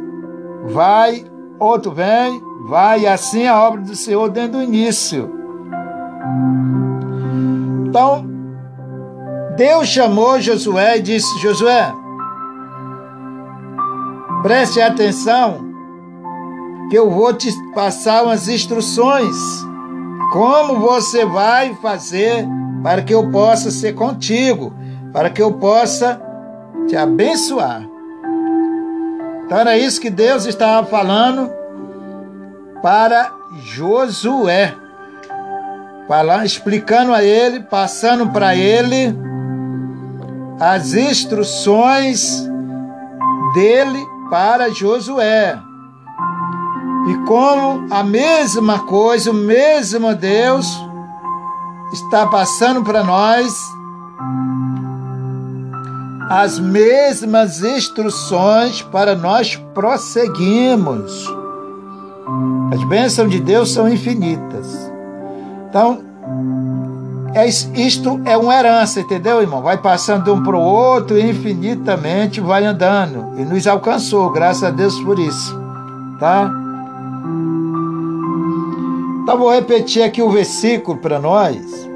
vai, 0.67 1.25
outro 1.59 1.93
vem, 1.93 2.43
vai, 2.69 3.01
e 3.01 3.07
assim 3.07 3.47
a 3.47 3.61
obra 3.61 3.83
do 3.83 3.95
Senhor 3.95 4.31
desde 4.31 4.57
o 4.57 4.63
início. 4.63 5.31
Então, 7.87 8.34
Deus 9.57 9.87
chamou 9.87 10.41
Josué 10.41 10.99
e 10.99 11.03
disse: 11.03 11.41
Josué, 11.41 11.93
preste 14.43 14.81
atenção, 14.81 15.65
que 16.91 16.99
eu 16.99 17.09
vou 17.11 17.33
te 17.33 17.53
passar 17.73 18.25
umas 18.25 18.49
instruções. 18.49 19.37
Como 20.33 20.81
você 20.81 21.25
vai 21.25 21.75
fazer 21.77 22.45
para 22.83 23.03
que 23.03 23.15
eu 23.15 23.31
possa 23.31 23.71
ser 23.71 23.95
contigo, 23.95 24.73
para 25.13 25.31
que 25.31 25.41
eu 25.41 25.53
possa 25.53 26.21
te 26.89 26.97
abençoar. 26.97 27.89
Então 29.47 29.59
era 29.59 29.79
isso 29.79 30.01
que 30.01 30.11
Deus 30.11 30.47
estava 30.47 30.85
falando 30.87 31.49
para 32.83 33.33
Josué. 33.63 34.75
Falando, 36.09 36.45
explicando 36.45 37.15
a 37.15 37.23
ele, 37.23 37.61
passando 37.61 38.29
para 38.31 38.55
ele 38.57 39.17
as 40.61 40.95
instruções 40.95 42.49
dele 43.55 44.05
para 44.31 44.71
Josué. 44.71 45.59
E 47.09 47.15
como 47.27 47.87
a 47.91 48.03
mesma 48.03 48.81
coisa, 48.81 49.31
o 49.31 49.35
mesmo 49.35 50.15
Deus 50.15 50.67
está 51.93 52.27
passando 52.27 52.83
para 52.83 53.05
nós 53.05 53.55
as 56.31 56.59
mesmas 56.59 57.63
instruções 57.63 58.81
para 58.83 59.15
nós 59.15 59.57
prosseguirmos. 59.75 61.31
As 62.73 62.83
bênçãos 62.85 63.31
de 63.31 63.41
Deus 63.41 63.73
são 63.73 63.89
infinitas. 63.89 64.91
Então, 65.69 66.03
é, 67.35 67.47
isto 67.47 68.21
é 68.25 68.37
uma 68.37 68.55
herança, 68.55 69.01
entendeu, 69.01 69.41
irmão? 69.41 69.61
Vai 69.61 69.77
passando 69.77 70.25
de 70.25 70.31
um 70.31 70.43
para 70.43 70.57
o 70.57 70.61
outro 70.61 71.19
infinitamente 71.19 72.41
vai 72.41 72.65
andando. 72.65 73.33
E 73.37 73.45
nos 73.45 73.67
alcançou, 73.67 74.31
graças 74.31 74.65
a 74.65 74.71
Deus 74.71 74.99
por 75.01 75.19
isso. 75.19 75.59
Tá? 76.19 76.51
Então, 79.23 79.39
vou 79.39 79.53
repetir 79.53 80.03
aqui 80.03 80.23
o 80.23 80.31
versículo 80.31 80.99
para 80.99 81.19
nós. 81.19 81.89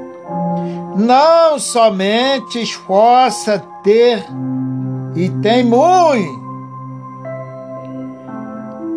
Não 0.97 1.57
somente 1.57 2.61
esforça 2.61 3.63
ter 3.83 4.25
e 5.15 5.29
tem 5.41 5.63
muito. 5.63 6.39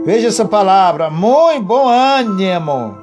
Veja 0.04 0.28
essa 0.28 0.44
palavra, 0.44 1.08
muito 1.08 1.62
bom 1.62 1.88
ânimo. 1.88 3.01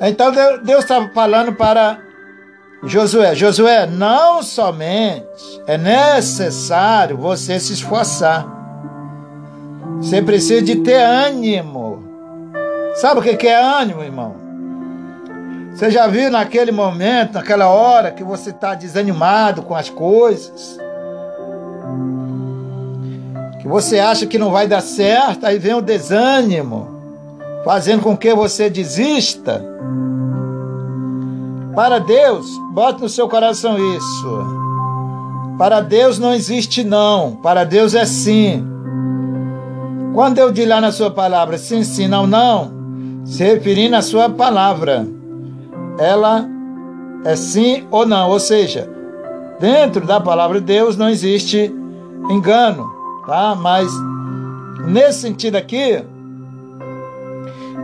Então 0.00 0.32
Deus 0.62 0.80
estava 0.80 1.08
falando 1.10 1.54
para 1.54 1.98
Josué: 2.82 3.34
Josué, 3.34 3.86
não 3.86 4.42
somente 4.42 5.26
é 5.66 5.78
necessário 5.78 7.16
você 7.16 7.58
se 7.58 7.72
esforçar, 7.72 8.46
você 9.98 10.20
precisa 10.20 10.62
de 10.62 10.76
ter 10.76 11.02
ânimo. 11.02 12.02
Sabe 12.96 13.20
o 13.20 13.22
que 13.22 13.46
é 13.46 13.60
ânimo, 13.60 14.02
irmão? 14.02 14.44
Você 15.74 15.90
já 15.90 16.06
viu 16.06 16.30
naquele 16.30 16.70
momento, 16.70 17.32
naquela 17.32 17.66
hora 17.66 18.12
que 18.12 18.22
você 18.22 18.50
está 18.50 18.76
desanimado 18.76 19.62
com 19.62 19.74
as 19.74 19.90
coisas? 19.90 20.78
Que 23.60 23.66
você 23.66 23.98
acha 23.98 24.24
que 24.24 24.38
não 24.38 24.52
vai 24.52 24.68
dar 24.68 24.80
certo, 24.80 25.44
aí 25.44 25.58
vem 25.58 25.74
o 25.74 25.82
desânimo, 25.82 26.93
fazendo 27.64 28.02
com 28.02 28.16
que 28.16 28.34
você 28.34 28.68
desista. 28.68 29.64
Para 31.74 31.98
Deus, 31.98 32.46
bota 32.72 33.00
no 33.00 33.08
seu 33.08 33.28
coração 33.28 33.76
isso. 33.96 34.64
Para 35.58 35.80
Deus 35.80 36.18
não 36.18 36.32
existe 36.32 36.84
não, 36.84 37.36
para 37.36 37.64
Deus 37.64 37.94
é 37.94 38.04
sim. 38.04 38.64
Quando 40.12 40.38
eu 40.38 40.52
digo 40.52 40.68
lá 40.68 40.80
na 40.80 40.92
sua 40.92 41.10
palavra 41.10 41.58
sim, 41.58 41.82
sim, 41.82 42.06
não, 42.06 42.26
não, 42.26 42.70
se 43.24 43.42
referindo 43.42 43.96
à 43.96 44.02
sua 44.02 44.28
palavra, 44.28 45.06
ela 45.98 46.46
é 47.24 47.34
sim 47.34 47.84
ou 47.90 48.06
não, 48.06 48.30
ou 48.30 48.38
seja, 48.38 48.88
dentro 49.58 50.06
da 50.06 50.20
palavra 50.20 50.60
de 50.60 50.66
Deus 50.66 50.96
não 50.96 51.08
existe 51.08 51.74
engano, 52.30 52.88
tá? 53.26 53.54
Mas 53.54 53.90
nesse 54.86 55.20
sentido 55.20 55.56
aqui, 55.56 56.04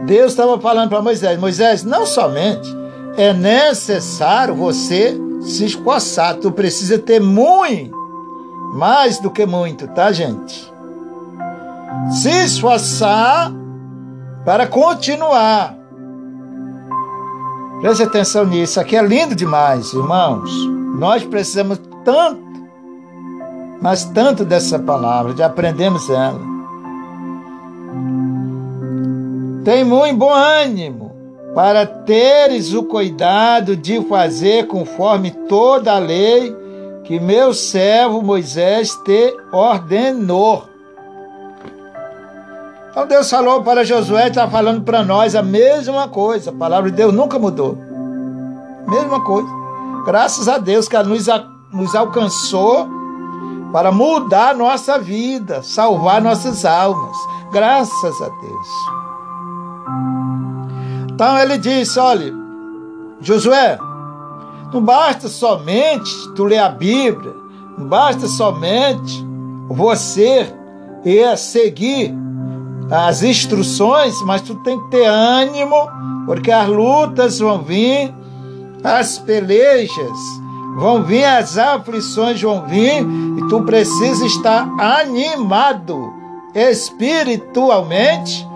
Deus 0.07 0.32
estava 0.32 0.59
falando 0.61 0.88
para 0.88 1.03
Moisés: 1.03 1.38
Moisés, 1.38 1.84
não 1.84 2.07
somente 2.07 2.68
é 3.16 3.32
necessário 3.32 4.55
você 4.55 5.18
se 5.40 5.64
esforçar, 5.64 6.36
tu 6.36 6.53
precisa 6.53 6.98
ter 6.98 7.20
muito, 7.20 7.96
mais 8.74 9.18
do 9.18 9.30
que 9.30 9.46
muito, 9.46 9.88
tá, 9.88 10.12
gente? 10.12 10.72
Se 12.11 12.30
esforçar 12.44 13.53
para 14.44 14.66
continuar. 14.66 15.76
Preste 17.80 18.03
atenção 18.03 18.44
nisso, 18.44 18.78
aqui 18.78 18.96
é 18.96 19.03
lindo 19.03 19.34
demais, 19.34 19.92
irmãos. 19.92 20.51
Nós 20.98 21.24
precisamos 21.24 21.80
tanto, 22.05 22.42
mas 23.80 24.05
tanto 24.05 24.44
dessa 24.44 24.78
palavra, 24.78 25.32
de 25.32 25.42
aprendermos 25.42 26.09
ela. 26.11 26.49
Tem 29.65 29.85
muito 29.85 30.17
bom 30.17 30.33
ânimo 30.33 31.15
para 31.55 31.85
teres 31.85 32.73
o 32.73 32.85
cuidado 32.85 33.77
de 33.77 34.01
fazer 34.05 34.67
conforme 34.67 35.31
toda 35.31 35.95
a 35.95 35.99
lei 35.99 36.57
que 37.05 37.21
meu 37.21 37.53
servo 37.53 38.23
Moisés 38.23 38.95
te 39.05 39.37
ordenou. 39.53 40.65
Então 42.91 43.07
Deus 43.07 43.29
falou 43.29 43.63
para 43.63 43.85
Josué 43.85 44.29
está 44.29 44.49
falando 44.49 44.83
para 44.83 45.05
nós 45.05 45.35
a 45.37 45.43
mesma 45.43 46.09
coisa. 46.09 46.51
A 46.51 46.55
palavra 46.55 46.91
de 46.91 46.97
Deus 46.97 47.13
nunca 47.13 47.39
mudou. 47.39 47.77
Mesma 48.89 49.23
coisa. 49.23 49.49
Graças 50.07 50.49
a 50.49 50.57
Deus 50.57 50.89
que 50.89 50.97
ela 50.97 51.09
nos, 51.09 51.27
nos 51.73 51.95
alcançou 51.95 52.89
para 53.73 53.93
mudar 53.93 54.55
nossa 54.55 54.99
vida, 54.99 55.63
salvar 55.63 56.23
nossas 56.23 56.65
almas. 56.65 57.17
Graças 57.53 58.23
a 58.23 58.29
Deus. 58.29 59.10
Então 61.11 61.38
ele 61.38 61.59
disse: 61.59 61.99
olha, 61.99 62.32
Josué, 63.20 63.78
não 64.72 64.82
basta 64.82 65.28
somente 65.28 66.11
tu 66.34 66.45
ler 66.45 66.59
a 66.59 66.68
Bíblia, 66.68 67.34
não 67.76 67.86
basta 67.86 68.26
somente 68.26 69.24
você 69.68 70.53
ir 71.05 71.36
seguir 71.36 72.14
as 72.91 73.22
instruções, 73.22 74.20
mas 74.22 74.43
tu 74.43 74.55
tem 74.57 74.80
que 74.80 74.91
ter 74.91 75.07
ânimo, 75.07 75.88
porque 76.26 76.51
as 76.51 76.68
lutas 76.68 77.38
vão 77.38 77.62
vir, 77.62 78.12
as 78.82 79.18
pelejas 79.18 80.18
vão 80.76 81.03
vir, 81.05 81.24
as 81.24 81.57
aflições 81.59 82.41
vão 82.41 82.66
vir, 82.66 83.07
e 83.38 83.49
tu 83.49 83.62
precisa 83.62 84.24
estar 84.26 84.68
animado 84.78 86.12
espiritualmente 86.55 88.47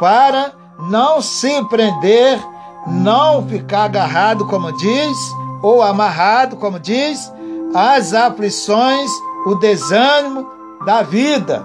para 0.00 0.55
não 0.78 1.20
se 1.20 1.62
prender, 1.64 2.38
não 2.86 3.46
ficar 3.46 3.84
agarrado, 3.84 4.46
como 4.46 4.72
diz, 4.76 5.16
ou 5.62 5.82
amarrado, 5.82 6.56
como 6.56 6.78
diz, 6.78 7.32
às 7.74 8.12
aflições, 8.12 9.10
o 9.46 9.54
desânimo 9.56 10.46
da 10.84 11.02
vida. 11.02 11.64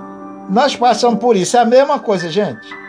Nós 0.49 0.75
passamos 0.75 1.19
por 1.19 1.35
isso, 1.35 1.57
é 1.57 1.59
a 1.59 1.65
mesma 1.65 1.99
coisa, 1.99 2.29
gente. 2.29 2.81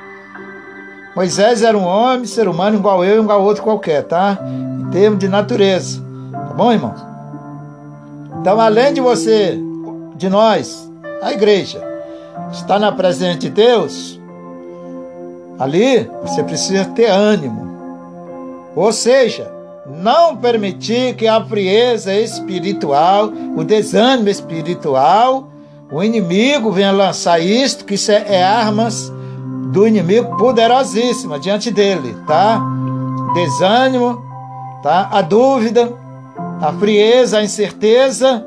Moisés 1.15 1.63
era 1.63 1.77
um 1.77 1.85
homem, 1.85 2.25
ser 2.25 2.49
humano 2.49 2.79
igual 2.79 3.05
eu 3.05 3.21
e 3.21 3.23
igual 3.23 3.43
outro 3.43 3.63
qualquer, 3.63 4.03
tá? 4.05 4.39
Em 4.81 4.91
termos 4.91 5.19
de 5.19 5.29
natureza. 5.29 6.03
Tá 6.33 6.55
bom, 6.55 6.73
irmãos? 6.73 7.05
Então, 8.41 8.59
além 8.59 8.95
de 8.95 9.01
você, 9.01 9.59
de 10.17 10.29
nós, 10.31 10.91
a 11.23 11.33
igreja, 11.33 11.83
está 12.51 12.79
na 12.79 12.91
presença 12.91 13.39
de 13.39 13.51
Deus, 13.51 14.19
ali 15.59 16.11
você 16.23 16.43
precisa 16.43 16.85
ter 16.87 17.07
ânimo. 17.07 17.71
Ou 18.75 18.93
seja, 18.93 19.51
não 19.87 20.37
permitir 20.37 21.15
que 21.15 21.27
a 21.27 21.45
frieza 21.45 22.15
espiritual, 22.15 23.31
o 23.57 23.65
desânimo 23.65 24.29
espiritual, 24.29 25.49
o 25.91 26.03
inimigo 26.03 26.71
venha 26.71 26.91
lançar 26.91 27.41
isto, 27.41 27.85
que 27.85 27.95
isso 27.95 28.11
é, 28.11 28.25
é 28.29 28.43
armas 28.43 29.13
do 29.73 29.87
inimigo 29.87 30.37
poderosíssima 30.37 31.39
diante 31.39 31.71
dele, 31.71 32.17
tá? 32.27 32.61
Desânimo, 33.35 34.23
tá? 34.83 35.09
A 35.13 35.21
dúvida, 35.21 35.93
a 36.61 36.73
frieza, 36.73 37.39
a 37.39 37.45
incerteza 37.45 38.47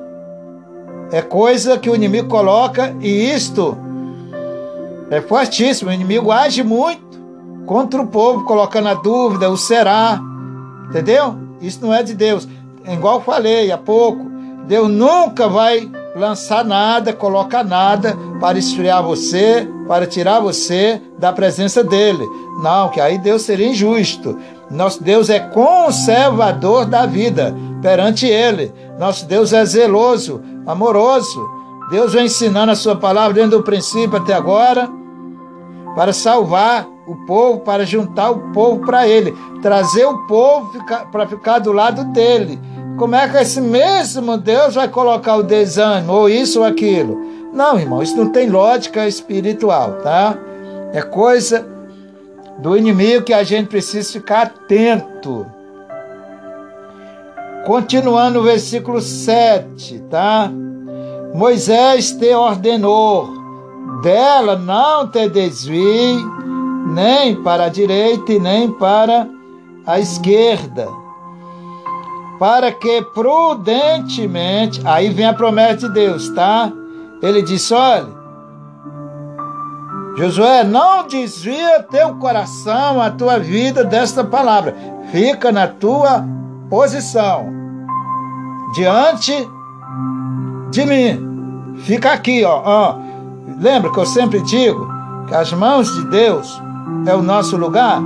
é 1.12 1.22
coisa 1.22 1.78
que 1.78 1.90
o 1.90 1.96
inimigo 1.96 2.28
coloca 2.28 2.96
e 3.00 3.32
isto 3.32 3.78
é 5.10 5.22
fortíssimo. 5.22 5.90
O 5.90 5.94
inimigo 5.94 6.32
age 6.32 6.64
muito 6.64 7.06
contra 7.66 8.02
o 8.02 8.08
povo, 8.08 8.44
colocando 8.46 8.90
a 8.90 8.94
dúvida, 8.94 9.50
o 9.50 9.58
será, 9.58 10.20
entendeu? 10.90 11.36
Isso 11.62 11.80
não 11.82 11.94
é 11.94 12.04
de 12.04 12.14
Deus. 12.14 12.48
Igual 12.88 13.22
falei 13.22 13.72
há 13.72 13.78
pouco, 13.78 14.30
Deus 14.68 14.90
nunca 14.90 15.48
vai 15.48 15.90
lançar 16.16 16.64
nada, 16.64 17.12
colocar 17.12 17.64
nada 17.64 18.16
para 18.40 18.58
esfriar 18.58 19.04
você, 19.04 19.68
para 19.88 20.06
tirar 20.06 20.40
você 20.40 21.02
da 21.20 21.34
presença 21.34 21.84
dele. 21.84 22.26
Não, 22.62 22.90
que 22.90 23.02
aí 23.02 23.18
Deus 23.18 23.42
seria 23.42 23.68
injusto. 23.68 24.38
Nosso 24.70 25.04
Deus 25.04 25.30
é 25.30 25.40
conservador 25.40 26.86
da 26.86 27.06
vida 27.06 27.56
perante 27.82 28.26
ele. 28.26 28.74
Nosso 28.98 29.26
Deus 29.26 29.54
é 29.54 29.64
zeloso, 29.66 30.42
amoroso. 30.66 31.46
Deus 31.90 32.14
vem 32.14 32.26
ensinando 32.26 32.72
a 32.72 32.76
sua 32.76 32.96
palavra 32.96 33.34
desde 33.34 33.56
o 33.56 33.64
princípio 33.64 34.18
até 34.18 34.34
agora 34.34 34.90
para 35.96 36.12
salvar 36.12 36.88
o 37.08 37.16
povo, 37.26 37.60
para 37.60 37.86
juntar 37.86 38.32
o 38.32 38.52
povo 38.52 38.86
para 38.86 39.08
ele, 39.08 39.36
trazer 39.62 40.06
o 40.06 40.26
povo 40.26 40.72
para 41.12 41.28
ficar 41.28 41.60
do 41.60 41.72
lado 41.72 42.04
dele. 42.06 42.60
Como 42.98 43.16
é 43.16 43.28
que 43.30 43.38
esse 43.38 43.62
mesmo 43.62 44.38
Deus 44.38 44.76
vai 44.76 44.88
colocar 44.88 45.36
o 45.36 45.44
desânimo, 45.44 46.14
ou 46.14 46.30
isso 46.30 46.60
ou 46.60 46.66
aquilo? 46.66 47.22
Não, 47.54 47.80
irmão, 47.80 48.02
isso 48.02 48.18
não 48.18 48.30
tem 48.30 48.50
lógica 48.50 49.08
espiritual, 49.08 49.94
tá? 50.02 50.38
É 50.92 51.02
coisa 51.02 51.68
do 52.58 52.76
inimigo 52.76 53.24
que 53.24 53.34
a 53.34 53.44
gente 53.44 53.68
precisa 53.68 54.12
ficar 54.12 54.44
atento. 54.44 55.46
Continuando 57.66 58.40
o 58.40 58.44
versículo 58.44 59.02
7, 59.02 60.00
tá? 60.10 60.52
Moisés 61.36 62.14
te 62.14 62.34
ordenou, 62.34 63.28
dela 64.02 64.56
não 64.56 65.06
te 65.06 65.28
desvie, 65.28 66.16
nem 66.88 67.36
para 67.44 67.66
a 67.66 67.70
direita 67.70 68.40
nem 68.40 68.72
para 68.72 69.28
a 69.86 70.00
esquerda, 70.00 70.88
para 72.40 72.72
que 72.72 73.02
prudentemente, 73.14 74.82
aí 74.86 75.10
vem 75.10 75.26
a 75.26 75.34
promessa 75.34 75.90
de 75.90 75.90
Deus, 75.90 76.30
tá? 76.30 76.72
Ele 77.22 77.42
disse: 77.42 77.74
olha, 77.74 78.08
Josué, 80.16 80.64
não 80.64 81.06
desvia 81.06 81.84
teu 81.84 82.16
coração, 82.16 83.02
a 83.02 83.12
tua 83.12 83.40
vida 83.40 83.84
desta 83.84 84.24
palavra, 84.24 84.74
fica 85.12 85.52
na 85.52 85.68
tua 85.68 86.26
posição, 86.70 87.46
diante 88.74 89.34
de 90.72 90.86
mim, 90.86 91.25
fica 91.86 92.12
aqui, 92.12 92.44
ó, 92.44 92.62
ó. 92.64 92.96
Lembra 93.60 93.92
que 93.92 94.00
eu 94.00 94.06
sempre 94.06 94.42
digo 94.42 94.88
que 95.28 95.36
as 95.36 95.54
mãos 95.54 95.88
de 95.96 96.08
Deus 96.08 96.62
é 97.08 97.16
o 97.16 97.22
nosso 97.22 97.56
lugar, 97.56 98.02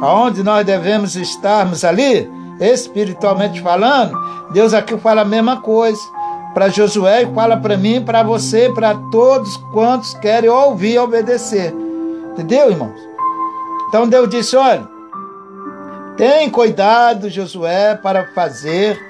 aonde 0.00 0.42
nós 0.42 0.64
devemos 0.64 1.16
estarmos 1.16 1.84
ali, 1.84 2.30
espiritualmente 2.60 3.60
falando. 3.60 4.16
Deus 4.52 4.72
aqui 4.72 4.96
fala 4.98 5.22
a 5.22 5.24
mesma 5.24 5.60
coisa 5.60 6.00
para 6.54 6.68
Josué 6.68 7.22
e 7.22 7.34
fala 7.34 7.56
para 7.56 7.76
mim, 7.76 8.02
para 8.04 8.22
você, 8.22 8.70
para 8.72 8.94
todos 9.10 9.56
quantos 9.72 10.14
querem 10.14 10.48
ouvir 10.48 10.94
e 10.94 10.98
obedecer. 10.98 11.74
Entendeu, 12.32 12.70
irmãos? 12.70 12.98
Então 13.88 14.08
Deus 14.08 14.28
disse: 14.28 14.56
olha, 14.56 14.88
tem 16.16 16.48
cuidado, 16.50 17.28
Josué, 17.28 17.94
para 17.94 18.32
fazer 18.34 19.07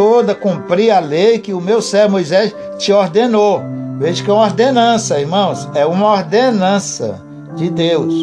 toda, 0.00 0.34
cumprir 0.34 0.90
a 0.92 0.98
lei 0.98 1.38
que 1.38 1.52
o 1.52 1.60
meu 1.60 1.82
servo 1.82 2.12
Moisés 2.12 2.56
te 2.78 2.90
ordenou. 2.90 3.60
Veja 3.98 4.24
que 4.24 4.30
é 4.30 4.32
uma 4.32 4.44
ordenança, 4.44 5.20
irmãos, 5.20 5.68
é 5.74 5.84
uma 5.84 6.12
ordenança 6.12 7.20
de 7.54 7.68
Deus. 7.68 8.14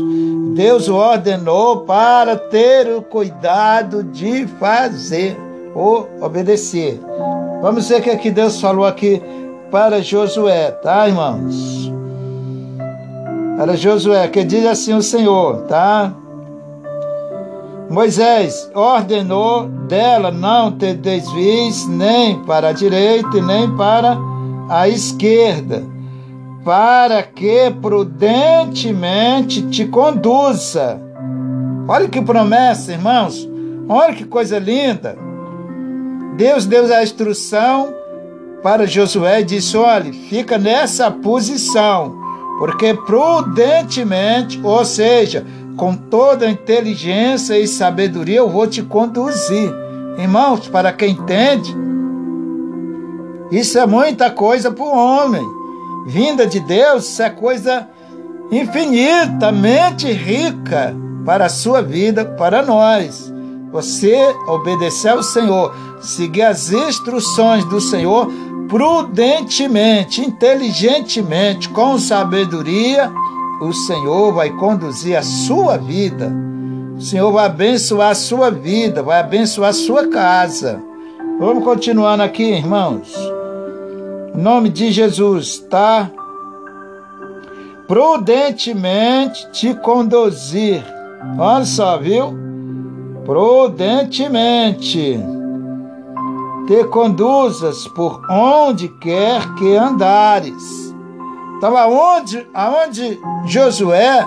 Deus 0.55 0.87
o 0.87 0.95
ordenou 0.95 1.81
para 1.81 2.35
ter 2.35 2.87
o 2.87 3.03
cuidado 3.03 4.03
de 4.03 4.47
fazer 4.59 5.37
ou 5.75 6.09
obedecer. 6.19 6.99
Vamos 7.61 7.87
ver 7.87 7.99
o 7.99 8.01
que, 8.01 8.09
é 8.09 8.15
que 8.15 8.31
Deus 8.31 8.59
falou 8.59 8.83
aqui 8.83 9.21
para 9.69 10.01
Josué, 10.01 10.71
tá, 10.71 11.07
irmãos? 11.07 11.93
Para 13.55 13.75
Josué, 13.75 14.27
que 14.29 14.43
diz 14.43 14.65
assim 14.65 14.95
o 14.95 15.03
Senhor, 15.03 15.57
tá? 15.67 16.11
Moisés 17.89 18.69
ordenou 18.75 19.67
dela 19.87 20.29
não 20.29 20.71
ter 20.71 20.95
desvios 20.95 21.87
nem 21.87 22.39
para 22.43 22.69
a 22.69 22.73
direita 22.73 23.41
nem 23.41 23.73
para 23.75 24.17
a 24.69 24.89
esquerda, 24.89 25.83
para 26.65 27.23
que 27.23 27.71
prudentemente 27.81 29.61
te 29.69 29.85
conduza. 29.85 31.01
Olha 31.87 32.09
que 32.09 32.21
promessa, 32.21 32.91
irmãos. 32.91 33.47
Olha 33.87 34.13
que 34.13 34.25
coisa 34.25 34.59
linda. 34.59 35.17
Deus 36.35 36.65
deu 36.65 36.93
a 36.93 37.01
instrução 37.01 37.93
para 38.61 38.85
Josué 38.85 39.39
e 39.39 39.45
disse: 39.45 39.77
olha, 39.77 40.11
fica 40.11 40.57
nessa 40.57 41.09
posição, 41.09 42.13
porque 42.59 42.93
prudentemente, 42.93 44.59
ou 44.61 44.83
seja, 44.83 45.45
com 45.77 45.95
toda 45.95 46.49
inteligência 46.49 47.57
e 47.57 47.67
sabedoria, 47.67 48.37
eu 48.37 48.49
vou 48.49 48.67
te 48.67 48.81
conduzir. 48.81 49.71
Irmãos, 50.17 50.67
para 50.67 50.91
quem 50.91 51.11
entende, 51.11 51.75
isso 53.51 53.77
é 53.77 53.85
muita 53.85 54.31
coisa 54.31 54.71
para 54.71 54.83
o 54.83 54.97
homem. 54.97 55.47
Vinda 56.07 56.47
de 56.47 56.59
Deus, 56.59 57.05
isso 57.05 57.21
é 57.21 57.29
coisa 57.29 57.87
infinitamente 58.51 60.11
rica 60.11 60.95
para 61.23 61.45
a 61.45 61.49
sua 61.49 61.81
vida, 61.81 62.25
para 62.25 62.63
nós. 62.63 63.31
Você 63.71 64.35
obedecer 64.47 65.09
ao 65.09 65.21
Senhor, 65.21 65.73
seguir 66.01 66.43
as 66.43 66.71
instruções 66.71 67.63
do 67.65 67.79
Senhor 67.79 68.31
prudentemente, 68.67 70.21
inteligentemente, 70.21 71.69
com 71.69 71.97
sabedoria, 71.97 73.11
o 73.61 73.73
Senhor 73.73 74.33
vai 74.33 74.49
conduzir 74.51 75.17
a 75.17 75.21
sua 75.21 75.77
vida. 75.77 76.31
O 76.97 77.01
Senhor 77.01 77.31
vai 77.31 77.45
abençoar 77.45 78.11
a 78.11 78.15
sua 78.15 78.49
vida, 78.49 79.03
vai 79.03 79.19
abençoar 79.19 79.69
a 79.69 79.73
sua 79.73 80.07
casa. 80.07 80.81
Vamos 81.39 81.63
continuando 81.63 82.23
aqui, 82.23 82.43
irmãos. 82.43 83.13
Em 84.35 84.41
nome 84.41 84.69
de 84.69 84.91
Jesus, 84.91 85.59
tá? 85.69 86.11
Prudentemente 87.87 89.49
te 89.51 89.73
conduzir. 89.75 90.83
Olha 91.37 91.65
só, 91.65 91.97
viu? 91.97 92.35
Prudentemente 93.25 95.19
te 96.67 96.83
conduzas 96.85 97.87
por 97.89 98.21
onde 98.29 98.89
quer 98.99 99.53
que 99.55 99.75
andares. 99.75 100.86
Então, 101.57 101.75
aonde, 101.75 102.47
aonde 102.53 103.19
Josué 103.45 104.25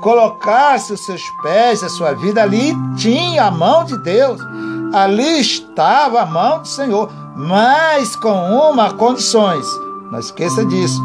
colocasse 0.00 0.92
os 0.92 1.04
seus 1.04 1.22
pés, 1.42 1.82
a 1.82 1.88
sua 1.90 2.14
vida, 2.14 2.42
ali 2.42 2.74
tinha 2.96 3.44
a 3.44 3.50
mão 3.50 3.84
de 3.84 3.98
Deus, 3.98 4.40
ali 4.94 5.40
estava 5.40 6.22
a 6.22 6.26
mão 6.26 6.60
do 6.60 6.68
Senhor, 6.68 7.10
mas 7.36 8.16
com 8.16 8.32
uma 8.32 8.94
condições. 8.94 9.66
Não 10.10 10.18
esqueça 10.18 10.64
disso. 10.64 11.00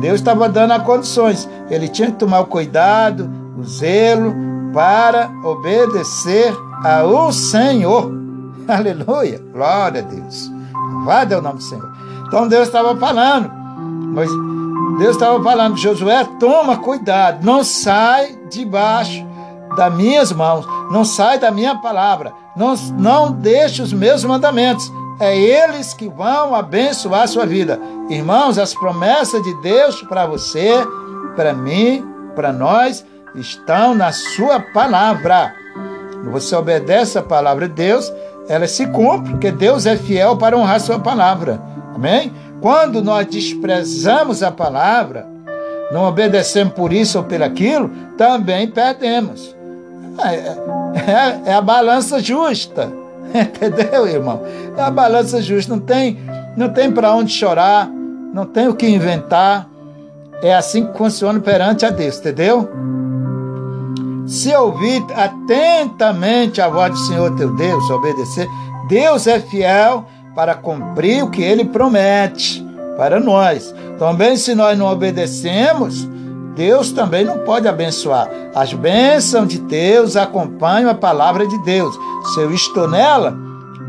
Deus 0.00 0.16
estava 0.16 0.48
dando 0.48 0.72
as 0.72 0.82
condições. 0.82 1.48
Ele 1.70 1.88
tinha 1.88 2.10
que 2.10 2.18
tomar 2.18 2.40
o 2.40 2.46
cuidado, 2.46 3.30
o 3.56 3.64
zelo 3.64 4.34
para 4.72 5.30
obedecer 5.44 6.52
ao 6.84 7.32
Senhor. 7.32 8.10
Aleluia, 8.66 9.40
glória 9.52 10.00
a 10.00 10.04
Deus. 10.04 10.50
Vai 11.04 11.30
é 11.30 11.38
o 11.38 11.42
nome 11.42 11.58
do 11.58 11.62
Senhor. 11.62 11.90
Então 12.26 12.48
Deus 12.48 12.66
estava 12.66 12.96
falando, 12.96 13.50
mas 14.12 14.28
Deus 14.98 15.16
estava 15.16 15.42
falando, 15.42 15.76
Josué, 15.76 16.24
toma 16.38 16.76
cuidado, 16.78 17.44
não 17.44 17.64
sai 17.64 18.38
debaixo 18.48 19.26
das 19.76 19.94
minhas 19.94 20.32
mãos, 20.32 20.66
não 20.90 21.04
sai 21.04 21.38
da 21.38 21.50
minha 21.50 21.76
palavra, 21.76 22.32
não, 22.56 22.74
não 22.98 23.32
deixe 23.32 23.82
os 23.82 23.92
meus 23.92 24.24
mandamentos. 24.24 24.90
É 25.20 25.36
eles 25.36 25.94
que 25.94 26.08
vão 26.08 26.54
abençoar 26.54 27.22
a 27.22 27.26
sua 27.26 27.46
vida. 27.46 27.80
Irmãos, 28.08 28.58
as 28.58 28.74
promessas 28.74 29.42
de 29.42 29.54
Deus 29.62 30.02
para 30.02 30.26
você, 30.26 30.84
para 31.36 31.52
mim, 31.52 32.04
para 32.34 32.52
nós, 32.52 33.04
estão 33.34 33.94
na 33.94 34.12
sua 34.12 34.60
palavra. 34.60 35.54
Você 36.32 36.54
obedece 36.56 37.18
a 37.18 37.22
palavra 37.22 37.68
de 37.68 37.74
Deus, 37.74 38.12
ela 38.48 38.66
se 38.66 38.86
cumpre, 38.88 39.32
porque 39.32 39.52
Deus 39.52 39.86
é 39.86 39.96
fiel 39.96 40.36
para 40.36 40.56
honrar 40.56 40.80
sua 40.80 40.98
palavra. 40.98 41.60
Amém? 41.94 42.32
Quando 42.64 43.02
nós 43.02 43.26
desprezamos 43.26 44.42
a 44.42 44.50
palavra, 44.50 45.26
não 45.92 46.04
obedecemos 46.04 46.72
por 46.72 46.94
isso 46.94 47.18
ou 47.18 47.24
por 47.24 47.42
aquilo, 47.42 47.90
também 48.16 48.66
perdemos. 48.66 49.54
É, 50.18 50.34
é, 51.44 51.50
é 51.50 51.52
a 51.52 51.60
balança 51.60 52.20
justa. 52.20 52.90
Entendeu, 53.34 54.06
irmão? 54.08 54.40
É 54.78 54.80
a 54.80 54.90
balança 54.90 55.42
justa. 55.42 55.74
Não 55.74 55.78
tem, 55.78 56.18
não 56.56 56.70
tem 56.70 56.90
para 56.90 57.12
onde 57.12 57.34
chorar, 57.34 57.86
não 58.32 58.46
tem 58.46 58.66
o 58.66 58.74
que 58.74 58.88
inventar. 58.88 59.68
É 60.42 60.54
assim 60.54 60.86
que 60.86 60.96
funciona 60.96 61.38
perante 61.40 61.84
a 61.84 61.90
Deus, 61.90 62.18
entendeu? 62.18 62.66
Se 64.26 64.56
ouvir 64.56 65.04
atentamente 65.14 66.62
a 66.62 66.68
voz 66.70 66.92
do 66.92 66.98
Senhor 67.08 67.36
teu 67.36 67.54
Deus, 67.56 67.90
obedecer, 67.90 68.48
Deus 68.88 69.26
é 69.26 69.38
fiel 69.38 70.06
para 70.34 70.54
cumprir 70.54 71.22
o 71.22 71.30
que 71.30 71.42
ele 71.42 71.64
promete 71.64 72.64
para 72.96 73.20
nós. 73.20 73.74
Também, 73.98 74.36
se 74.36 74.54
nós 74.54 74.76
não 74.78 74.86
obedecemos, 74.86 76.08
Deus 76.56 76.92
também 76.92 77.24
não 77.24 77.38
pode 77.40 77.68
abençoar. 77.68 78.28
As 78.54 78.72
bênçãos 78.72 79.48
de 79.48 79.58
Deus 79.58 80.16
acompanham 80.16 80.90
a 80.90 80.94
palavra 80.94 81.46
de 81.46 81.58
Deus. 81.64 81.98
Se 82.32 82.40
eu 82.40 82.52
estou 82.52 82.88
nela, 82.88 83.36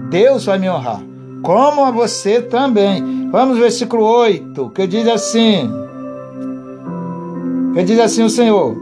Deus 0.09 0.45
vai 0.45 0.59
me 0.59 0.69
honrar. 0.69 1.01
Como 1.41 1.83
a 1.83 1.91
você 1.91 2.41
também. 2.41 3.29
Vamos 3.31 3.57
versículo 3.57 4.03
8, 4.03 4.69
que 4.69 4.87
diz 4.87 5.07
assim: 5.07 5.69
que 7.73 7.83
diz 7.83 7.99
assim 7.99 8.23
o 8.23 8.29
Senhor: 8.29 8.75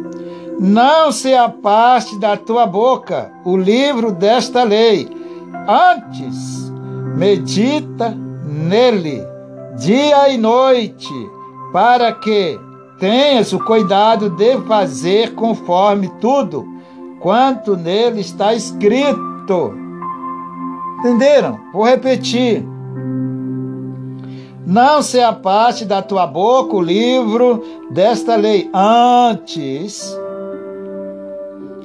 Não 0.59 1.11
se 1.11 1.33
apaste 1.33 2.19
da 2.19 2.37
tua 2.37 2.65
boca 2.65 3.31
o 3.43 3.57
livro 3.57 4.11
desta 4.11 4.63
lei, 4.63 5.09
antes 5.67 6.72
medita 7.15 8.09
nele 8.45 9.21
dia 9.77 10.29
e 10.29 10.37
noite, 10.37 11.13
para 11.71 12.11
que 12.11 12.59
tenhas 12.99 13.51
o 13.53 13.59
cuidado 13.59 14.29
de 14.29 14.57
fazer 14.61 15.33
conforme 15.33 16.09
tudo 16.21 16.65
quanto 17.19 17.75
nele 17.75 18.21
está 18.21 18.53
escrito. 18.53 19.73
Entenderam? 20.99 21.59
Vou 21.73 21.83
repetir. 21.83 22.65
Não 24.65 25.01
se 25.01 25.19
aparte 25.19 25.83
da 25.85 26.01
tua 26.01 26.25
boca 26.25 26.75
o 26.75 26.81
livro 26.81 27.63
desta 27.91 28.35
lei. 28.35 28.69
Antes, 28.73 30.17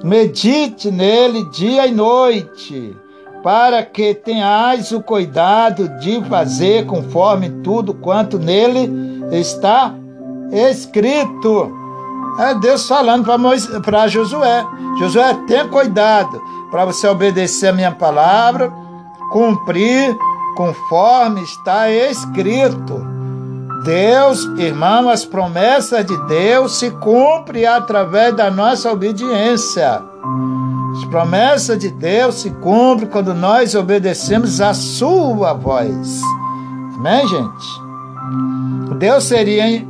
medite 0.05 0.91
nele 0.91 1.45
dia 1.51 1.87
e 1.87 1.93
noite, 1.93 2.97
para 3.43 3.83
que 3.83 4.15
tenhais 4.15 4.93
o 4.93 5.03
cuidado 5.03 5.89
de 6.01 6.23
fazer 6.25 6.87
conforme 6.87 7.49
tudo 7.63 7.95
quanto 7.95 8.39
nele 8.39 8.91
está 9.33 9.95
escrito. 10.53 11.73
É 12.39 12.55
Deus 12.55 12.87
falando 12.87 13.27
para 13.83 14.09
Josué: 14.09 14.65
Josué, 14.99 15.35
tenha 15.47 15.69
cuidado 15.69 16.41
para 16.71 16.85
você 16.85 17.07
obedecer 17.09 17.69
a 17.69 17.73
minha 17.73 17.93
palavra, 17.93 18.73
cumprir 19.33 20.17
conforme 20.57 21.43
está 21.43 21.91
escrito. 21.91 23.19
Deus, 23.85 24.45
irmão, 24.59 25.09
as 25.09 25.25
promessas 25.25 26.05
de 26.05 26.17
Deus 26.27 26.79
se 26.79 26.91
cumprem 26.91 27.65
através 27.65 28.35
da 28.35 28.51
nossa 28.51 28.93
obediência. 28.93 30.03
As 30.93 31.05
promessas 31.07 31.79
de 31.79 31.91
Deus 31.91 32.37
se 32.37 32.51
cumprem 32.51 33.09
quando 33.09 33.35
nós 33.35 33.75
obedecemos 33.75 34.61
a 34.61 34.75
sua 34.75 35.53
voz. 35.53 36.23
Amém, 36.97 37.27
gente? 37.29 37.89
Deus 38.99 39.25
seria. 39.25 39.87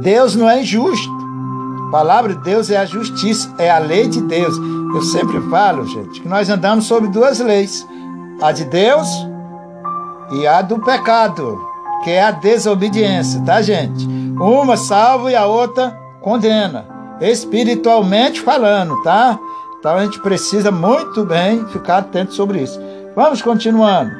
Deus 0.00 0.34
não 0.34 0.48
é 0.48 0.62
injusto. 0.62 1.18
A 1.88 1.90
palavra 1.90 2.34
de 2.34 2.42
Deus 2.42 2.70
é 2.70 2.76
a 2.76 2.84
justiça, 2.84 3.54
é 3.58 3.70
a 3.70 3.78
lei 3.78 4.08
de 4.08 4.22
Deus. 4.22 4.56
Eu 4.94 5.02
sempre 5.02 5.40
falo, 5.50 5.86
gente, 5.86 6.20
que 6.20 6.28
nós 6.28 6.48
andamos 6.48 6.86
sobre 6.86 7.08
duas 7.08 7.38
leis: 7.40 7.86
a 8.40 8.52
de 8.52 8.64
Deus 8.64 9.08
e 10.32 10.46
a 10.46 10.62
do 10.62 10.78
pecado, 10.78 11.58
que 12.04 12.10
é 12.10 12.22
a 12.22 12.30
desobediência, 12.30 13.42
tá, 13.42 13.60
gente? 13.60 14.06
Uma 14.38 14.76
salva 14.76 15.30
e 15.30 15.36
a 15.36 15.46
outra 15.46 15.90
condena, 16.20 16.86
espiritualmente 17.20 18.40
falando, 18.40 19.00
tá? 19.02 19.38
Então 19.78 19.96
a 19.96 20.04
gente 20.04 20.20
precisa 20.20 20.70
muito 20.70 21.24
bem 21.24 21.64
ficar 21.68 21.98
atento 21.98 22.34
sobre 22.34 22.62
isso. 22.62 22.80
Vamos 23.14 23.42
continuando. 23.42 24.10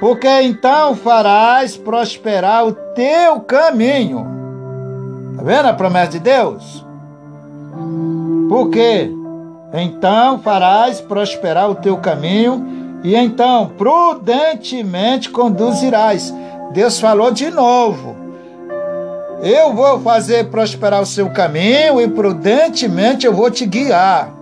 Porque 0.00 0.28
então 0.42 0.96
farás 0.96 1.76
prosperar 1.76 2.66
o 2.66 2.72
teu 2.72 3.40
caminho. 3.40 4.26
Tá 5.36 5.42
vendo 5.42 5.66
a 5.66 5.74
promessa 5.74 6.12
de 6.12 6.18
Deus? 6.18 6.84
Porque 8.48 9.10
então 9.72 10.38
farás 10.40 11.00
prosperar 11.00 11.70
o 11.70 11.74
teu 11.74 11.96
caminho 11.96 13.00
e 13.02 13.14
então 13.14 13.72
prudentemente 13.78 15.30
conduzirás. 15.30 16.32
Deus 16.72 17.00
falou 17.00 17.30
de 17.30 17.50
novo. 17.50 18.11
Eu 19.42 19.74
vou 19.74 19.98
fazer 19.98 20.50
prosperar 20.50 21.02
o 21.02 21.06
seu 21.06 21.28
caminho 21.30 22.00
e 22.00 22.06
prudentemente 22.06 23.26
eu 23.26 23.34
vou 23.34 23.50
te 23.50 23.66
guiar. 23.66 24.32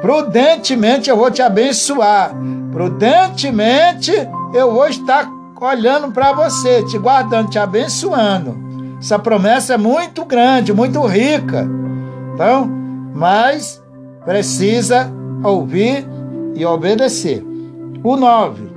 Prudentemente 0.00 1.08
eu 1.08 1.16
vou 1.16 1.30
te 1.30 1.40
abençoar. 1.40 2.34
Prudentemente 2.72 4.10
eu 4.52 4.72
vou 4.72 4.88
estar 4.88 5.30
olhando 5.60 6.10
para 6.10 6.32
você, 6.32 6.82
te 6.82 6.98
guardando, 6.98 7.50
te 7.50 7.60
abençoando. 7.60 8.56
Essa 8.98 9.20
promessa 9.20 9.74
é 9.74 9.78
muito 9.78 10.24
grande, 10.24 10.72
muito 10.72 11.00
rica. 11.06 11.64
Então, 12.34 12.68
mas 13.14 13.80
precisa 14.24 15.08
ouvir 15.44 16.04
e 16.56 16.66
obedecer. 16.66 17.46
O 18.02 18.16
9. 18.16 18.68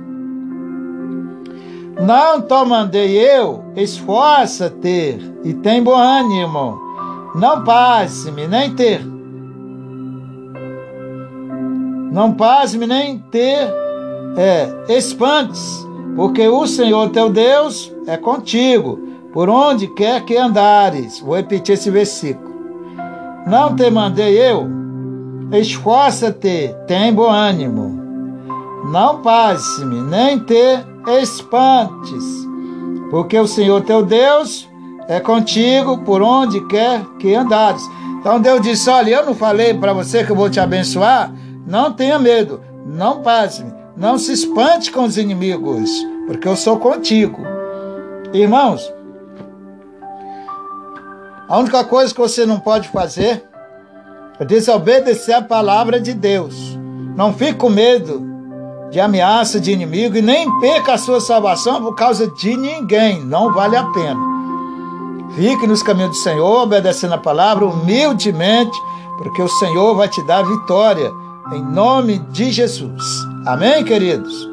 Não 1.98 2.42
te 2.42 2.64
mandei 2.66 3.16
eu, 3.16 3.64
esforça-te 3.74 5.18
e 5.42 5.54
tem 5.54 5.82
bom 5.82 5.96
ânimo. 5.96 6.78
Não 7.34 7.64
passe-me 7.64 8.46
nem 8.46 8.74
ter. 8.74 9.00
Não 12.12 12.32
passe-me 12.34 12.86
nem 12.86 13.18
ter 13.18 13.72
é, 14.36 14.94
espantes, 14.94 15.86
porque 16.14 16.46
o 16.46 16.66
Senhor 16.66 17.08
teu 17.10 17.30
Deus 17.30 17.90
é 18.06 18.18
contigo, 18.18 18.98
por 19.32 19.48
onde 19.48 19.86
quer 19.88 20.22
que 20.24 20.36
andares. 20.36 21.20
Vou 21.20 21.34
repetir 21.34 21.74
esse 21.74 21.90
versículo. 21.90 22.54
Não 23.46 23.74
te 23.74 23.90
mandei 23.90 24.38
eu, 24.38 24.68
esforça-te, 25.52 26.74
tem 26.86 27.12
bom 27.12 27.30
ânimo. 27.30 28.04
Não 28.92 29.22
passe-me, 29.22 30.02
nem 30.02 30.38
te 30.38 30.84
espantes, 31.06 32.24
porque 33.10 33.38
o 33.38 33.46
Senhor 33.46 33.82
teu 33.82 34.04
Deus 34.04 34.68
é 35.08 35.20
contigo 35.20 35.98
por 35.98 36.20
onde 36.20 36.60
quer 36.66 37.04
que 37.18 37.34
andares. 37.34 37.82
Então 38.20 38.40
Deus 38.40 38.60
disse: 38.60 38.90
Olha, 38.90 39.16
eu 39.16 39.26
não 39.26 39.34
falei 39.34 39.74
para 39.74 39.92
você 39.92 40.24
que 40.24 40.32
eu 40.32 40.36
vou 40.36 40.50
te 40.50 40.58
abençoar? 40.58 41.32
Não 41.66 41.92
tenha 41.92 42.18
medo, 42.18 42.60
não 42.84 43.22
passe-me, 43.22 43.72
não 43.96 44.18
se 44.18 44.32
espante 44.32 44.90
com 44.90 45.04
os 45.04 45.16
inimigos, 45.16 45.90
porque 46.26 46.46
eu 46.46 46.56
sou 46.56 46.78
contigo. 46.78 47.42
Irmãos, 48.32 48.92
a 51.48 51.58
única 51.58 51.84
coisa 51.84 52.12
que 52.12 52.20
você 52.20 52.44
não 52.44 52.58
pode 52.58 52.88
fazer 52.88 53.44
é 54.38 54.44
desobedecer 54.44 55.36
a 55.36 55.42
palavra 55.42 56.00
de 56.00 56.12
Deus. 56.12 56.76
Não 57.16 57.32
fique 57.32 57.54
com 57.54 57.70
medo 57.70 58.35
de 58.90 59.00
ameaça 59.00 59.60
de 59.60 59.72
inimigo 59.72 60.16
e 60.16 60.22
nem 60.22 60.48
perca 60.60 60.94
a 60.94 60.98
sua 60.98 61.20
salvação 61.20 61.82
por 61.82 61.94
causa 61.94 62.28
de 62.28 62.56
ninguém. 62.56 63.24
Não 63.24 63.52
vale 63.52 63.76
a 63.76 63.84
pena. 63.84 64.20
Fique 65.34 65.66
nos 65.66 65.82
caminhos 65.82 66.10
do 66.10 66.22
Senhor, 66.22 66.62
obedecendo 66.62 67.14
a 67.14 67.18
palavra 67.18 67.66
humildemente, 67.66 68.78
porque 69.18 69.42
o 69.42 69.48
Senhor 69.48 69.94
vai 69.94 70.08
te 70.08 70.22
dar 70.22 70.42
vitória 70.42 71.10
em 71.52 71.62
nome 71.62 72.18
de 72.30 72.50
Jesus. 72.50 73.02
Amém, 73.44 73.84
queridos? 73.84 74.48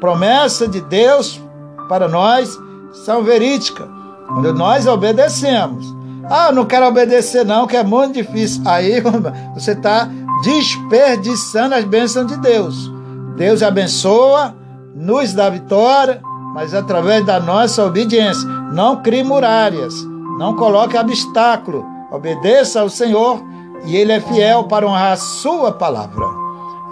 Promessa 0.00 0.68
de 0.68 0.80
Deus 0.80 1.40
para 1.88 2.08
nós 2.08 2.58
são 3.04 3.22
verídicas. 3.22 3.88
Quando 4.26 4.54
nós 4.54 4.86
obedecemos. 4.86 5.84
Ah, 6.30 6.52
não 6.52 6.64
quero 6.64 6.86
obedecer, 6.86 7.44
não, 7.44 7.66
que 7.66 7.76
é 7.76 7.82
muito 7.82 8.14
difícil. 8.14 8.62
Aí 8.64 9.02
você 9.54 9.72
está 9.72 10.08
desperdiçando 10.42 11.74
as 11.74 11.84
bênçãos 11.84 12.26
de 12.26 12.36
Deus. 12.38 12.90
Deus 13.36 13.62
abençoa, 13.62 14.54
nos 14.94 15.32
dá 15.32 15.48
vitória, 15.48 16.20
mas 16.54 16.74
através 16.74 17.24
da 17.24 17.40
nossa 17.40 17.84
obediência. 17.84 18.48
Não 18.72 19.02
crie 19.02 19.24
muralhas, 19.24 19.94
não 20.38 20.54
coloque 20.54 20.96
obstáculo. 20.96 21.84
Obedeça 22.10 22.80
ao 22.80 22.88
Senhor 22.88 23.42
e 23.86 23.96
Ele 23.96 24.12
é 24.12 24.20
fiel 24.20 24.64
para 24.64 24.86
honrar 24.86 25.12
a 25.12 25.16
Sua 25.16 25.72
palavra. 25.72 26.26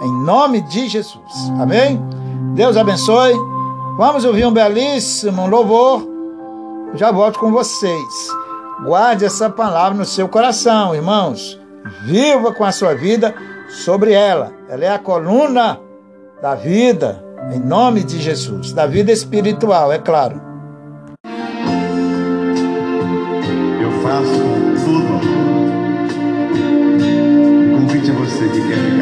Em 0.01 0.23
nome 0.23 0.61
de 0.61 0.87
Jesus. 0.87 1.51
Amém? 1.59 2.01
Deus 2.55 2.75
abençoe. 2.75 3.35
Vamos 3.97 4.25
ouvir 4.25 4.45
um 4.45 4.51
belíssimo 4.51 5.47
louvor. 5.47 6.07
Já 6.95 7.11
volto 7.11 7.37
com 7.39 7.51
vocês. 7.51 8.29
Guarde 8.83 9.25
essa 9.25 9.47
palavra 9.47 9.97
no 9.97 10.05
seu 10.05 10.27
coração, 10.27 10.95
irmãos. 10.95 11.59
Viva 12.05 12.51
com 12.51 12.65
a 12.65 12.71
sua 12.71 12.95
vida 12.95 13.35
sobre 13.69 14.11
ela. 14.11 14.51
Ela 14.67 14.85
é 14.85 14.89
a 14.89 14.99
coluna 14.99 15.79
da 16.41 16.55
vida, 16.55 17.23
em 17.53 17.59
nome 17.59 18.03
de 18.03 18.19
Jesus, 18.19 18.73
da 18.73 18.87
vida 18.87 19.11
espiritual, 19.11 19.91
é 19.93 19.99
claro. 19.99 20.41
Eu 23.79 23.91
faço 24.01 24.41
tudo. 24.83 25.21
Convite 27.77 28.09
a 28.09 28.13
você 28.15 28.49
que 28.49 28.67
quer 28.67 28.77
ficar 28.77 29.00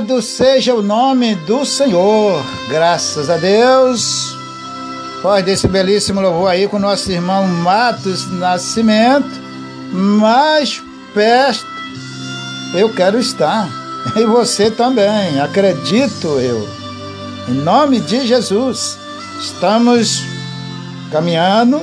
Louvado 0.00 0.22
seja 0.22 0.74
o 0.74 0.80
nome 0.80 1.34
do 1.34 1.64
Senhor, 1.64 2.42
graças 2.70 3.28
a 3.28 3.36
Deus. 3.36 4.34
Pós 5.20 5.44
desse 5.44 5.68
belíssimo 5.68 6.22
louvor 6.22 6.50
aí 6.50 6.66
com 6.66 6.78
nosso 6.78 7.10
irmão 7.10 7.46
Matos 7.46 8.30
Nascimento, 8.30 9.28
mais 9.92 10.82
perto 11.12 11.66
eu 12.74 12.88
quero 12.94 13.18
estar. 13.18 13.68
E 14.16 14.24
você 14.24 14.70
também, 14.70 15.38
acredito 15.38 16.26
eu. 16.40 16.66
Em 17.48 17.54
nome 17.54 18.00
de 18.00 18.26
Jesus, 18.26 18.96
estamos 19.38 20.22
caminhando 21.12 21.82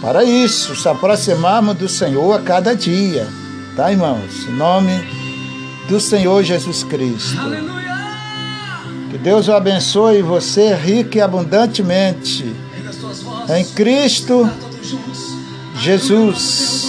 para 0.00 0.24
isso, 0.24 0.74
se 0.74 0.88
aproximarmos 0.88 1.76
do 1.76 1.88
Senhor 1.88 2.32
a 2.34 2.42
cada 2.42 2.74
dia, 2.74 3.28
tá, 3.76 3.92
irmãos? 3.92 4.48
Em 4.48 4.56
nome 4.56 5.23
do 5.88 6.00
Senhor 6.00 6.42
Jesus 6.42 6.82
Cristo. 6.84 7.36
Que 9.10 9.18
Deus 9.18 9.48
o 9.48 9.52
abençoe 9.52 10.22
você 10.22 10.74
rico 10.74 11.16
e 11.16 11.20
abundantemente. 11.20 12.44
Em 13.48 13.64
Cristo 13.74 14.48
Jesus. 15.78 16.84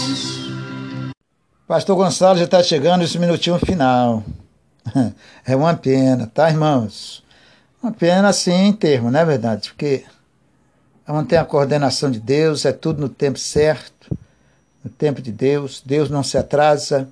Pastor 1.67 1.95
Gonçalo 1.95 2.37
já 2.37 2.45
está 2.45 2.63
chegando 2.63 3.03
esse 3.03 3.17
minutinho 3.19 3.59
final. 3.59 4.23
É 5.47 5.55
uma 5.55 5.75
pena, 5.75 6.25
tá, 6.25 6.49
irmãos? 6.49 7.23
Uma 7.81 7.91
pena 7.91 8.29
assim 8.29 8.51
em 8.51 8.73
termo, 8.73 9.11
não 9.11 9.19
é 9.19 9.23
verdade? 9.25 9.69
Porque 9.69 10.03
não 11.07 11.23
tem 11.23 11.37
a 11.37 11.45
coordenação 11.45 12.09
de 12.09 12.19
Deus, 12.19 12.65
é 12.65 12.71
tudo 12.71 12.99
no 12.99 13.09
tempo 13.09 13.37
certo, 13.37 14.17
no 14.83 14.89
tempo 14.89 15.21
de 15.21 15.31
Deus. 15.31 15.83
Deus 15.85 16.09
não 16.09 16.23
se 16.23 16.35
atrasa, 16.35 17.07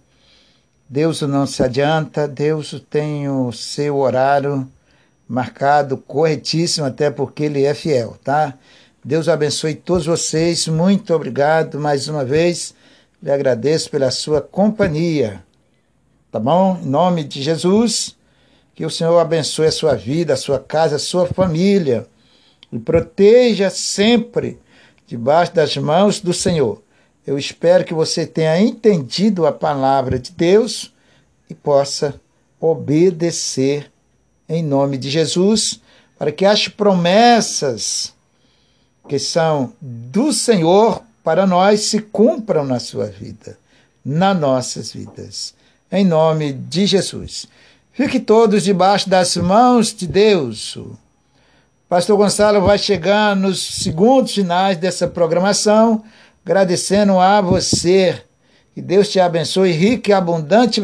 Deus 0.93 1.23
não 1.23 1.47
se 1.47 1.63
adianta, 1.63 2.27
Deus 2.27 2.79
tem 2.87 3.27
o 3.27 3.51
seu 3.51 3.97
horário 3.97 4.69
marcado 5.27 5.97
corretíssimo, 5.97 6.85
até 6.85 7.09
porque 7.09 7.45
Ele 7.45 7.63
é 7.63 7.73
fiel, 7.73 8.15
tá? 8.23 8.53
Deus 9.03 9.27
abençoe 9.27 9.73
todos 9.73 10.05
vocês, 10.05 10.67
muito 10.67 11.11
obrigado 11.11 11.79
mais 11.79 12.07
uma 12.07 12.23
vez. 12.23 12.75
Lhe 13.23 13.31
agradeço 13.31 13.89
pela 13.89 14.11
sua 14.11 14.39
companhia. 14.39 15.43
Tá 16.31 16.39
bom? 16.39 16.79
Em 16.79 16.87
nome 16.87 17.23
de 17.23 17.41
Jesus, 17.41 18.15
que 18.75 18.85
o 18.85 18.89
Senhor 18.91 19.17
abençoe 19.17 19.65
a 19.65 19.71
sua 19.71 19.95
vida, 19.95 20.35
a 20.35 20.37
sua 20.37 20.59
casa, 20.59 20.97
a 20.97 20.99
sua 20.99 21.25
família. 21.25 22.05
E 22.71 22.77
proteja 22.77 23.71
sempre 23.71 24.59
debaixo 25.07 25.55
das 25.55 25.75
mãos 25.75 26.19
do 26.19 26.35
Senhor. 26.35 26.82
Eu 27.26 27.38
espero 27.38 27.86
que 27.86 27.93
você 27.93 28.26
tenha 28.28 28.59
entendido 28.59 29.45
a 29.45 29.51
palavra 29.51 30.19
de 30.19 30.32
Deus 30.32 30.93
e 31.49 31.53
possa 31.55 32.19
obedecer 32.59 33.91
em 34.47 34.61
nome 34.61 34.97
de 34.97 35.09
Jesus, 35.09 35.80
para 36.17 36.32
que 36.32 36.45
as 36.45 36.67
promessas 36.67 38.13
que 39.07 39.17
são 39.17 39.74
do 39.82 40.32
Senhor 40.32 41.01
para 41.24 41.47
nós 41.47 41.82
se 41.82 41.99
cumpram 41.99 42.65
na 42.65 42.80
sua 42.80 43.07
vida, 43.07 43.57
nas 44.03 44.38
nossas 44.38 44.91
vidas. 44.91 45.53
Em 45.91 46.05
nome 46.05 46.53
de 46.53 46.86
Jesus. 46.86 47.47
Fique 47.91 48.19
todos 48.19 48.63
debaixo 48.63 49.09
das 49.09 49.36
mãos 49.38 49.93
de 49.93 50.07
Deus. 50.07 50.78
Pastor 51.88 52.17
Gonçalo 52.17 52.61
vai 52.61 52.78
chegar 52.78 53.36
nos 53.36 53.84
segundos 53.84 54.34
finais 54.34 54.78
dessa 54.78 55.07
programação, 55.07 56.03
agradecendo 56.45 57.19
a 57.19 57.41
você. 57.41 58.21
Que 58.73 58.81
Deus 58.81 59.09
te 59.09 59.19
abençoe 59.19 59.71
rico 59.71 60.09
e 60.09 60.13
abundante. 60.13 60.81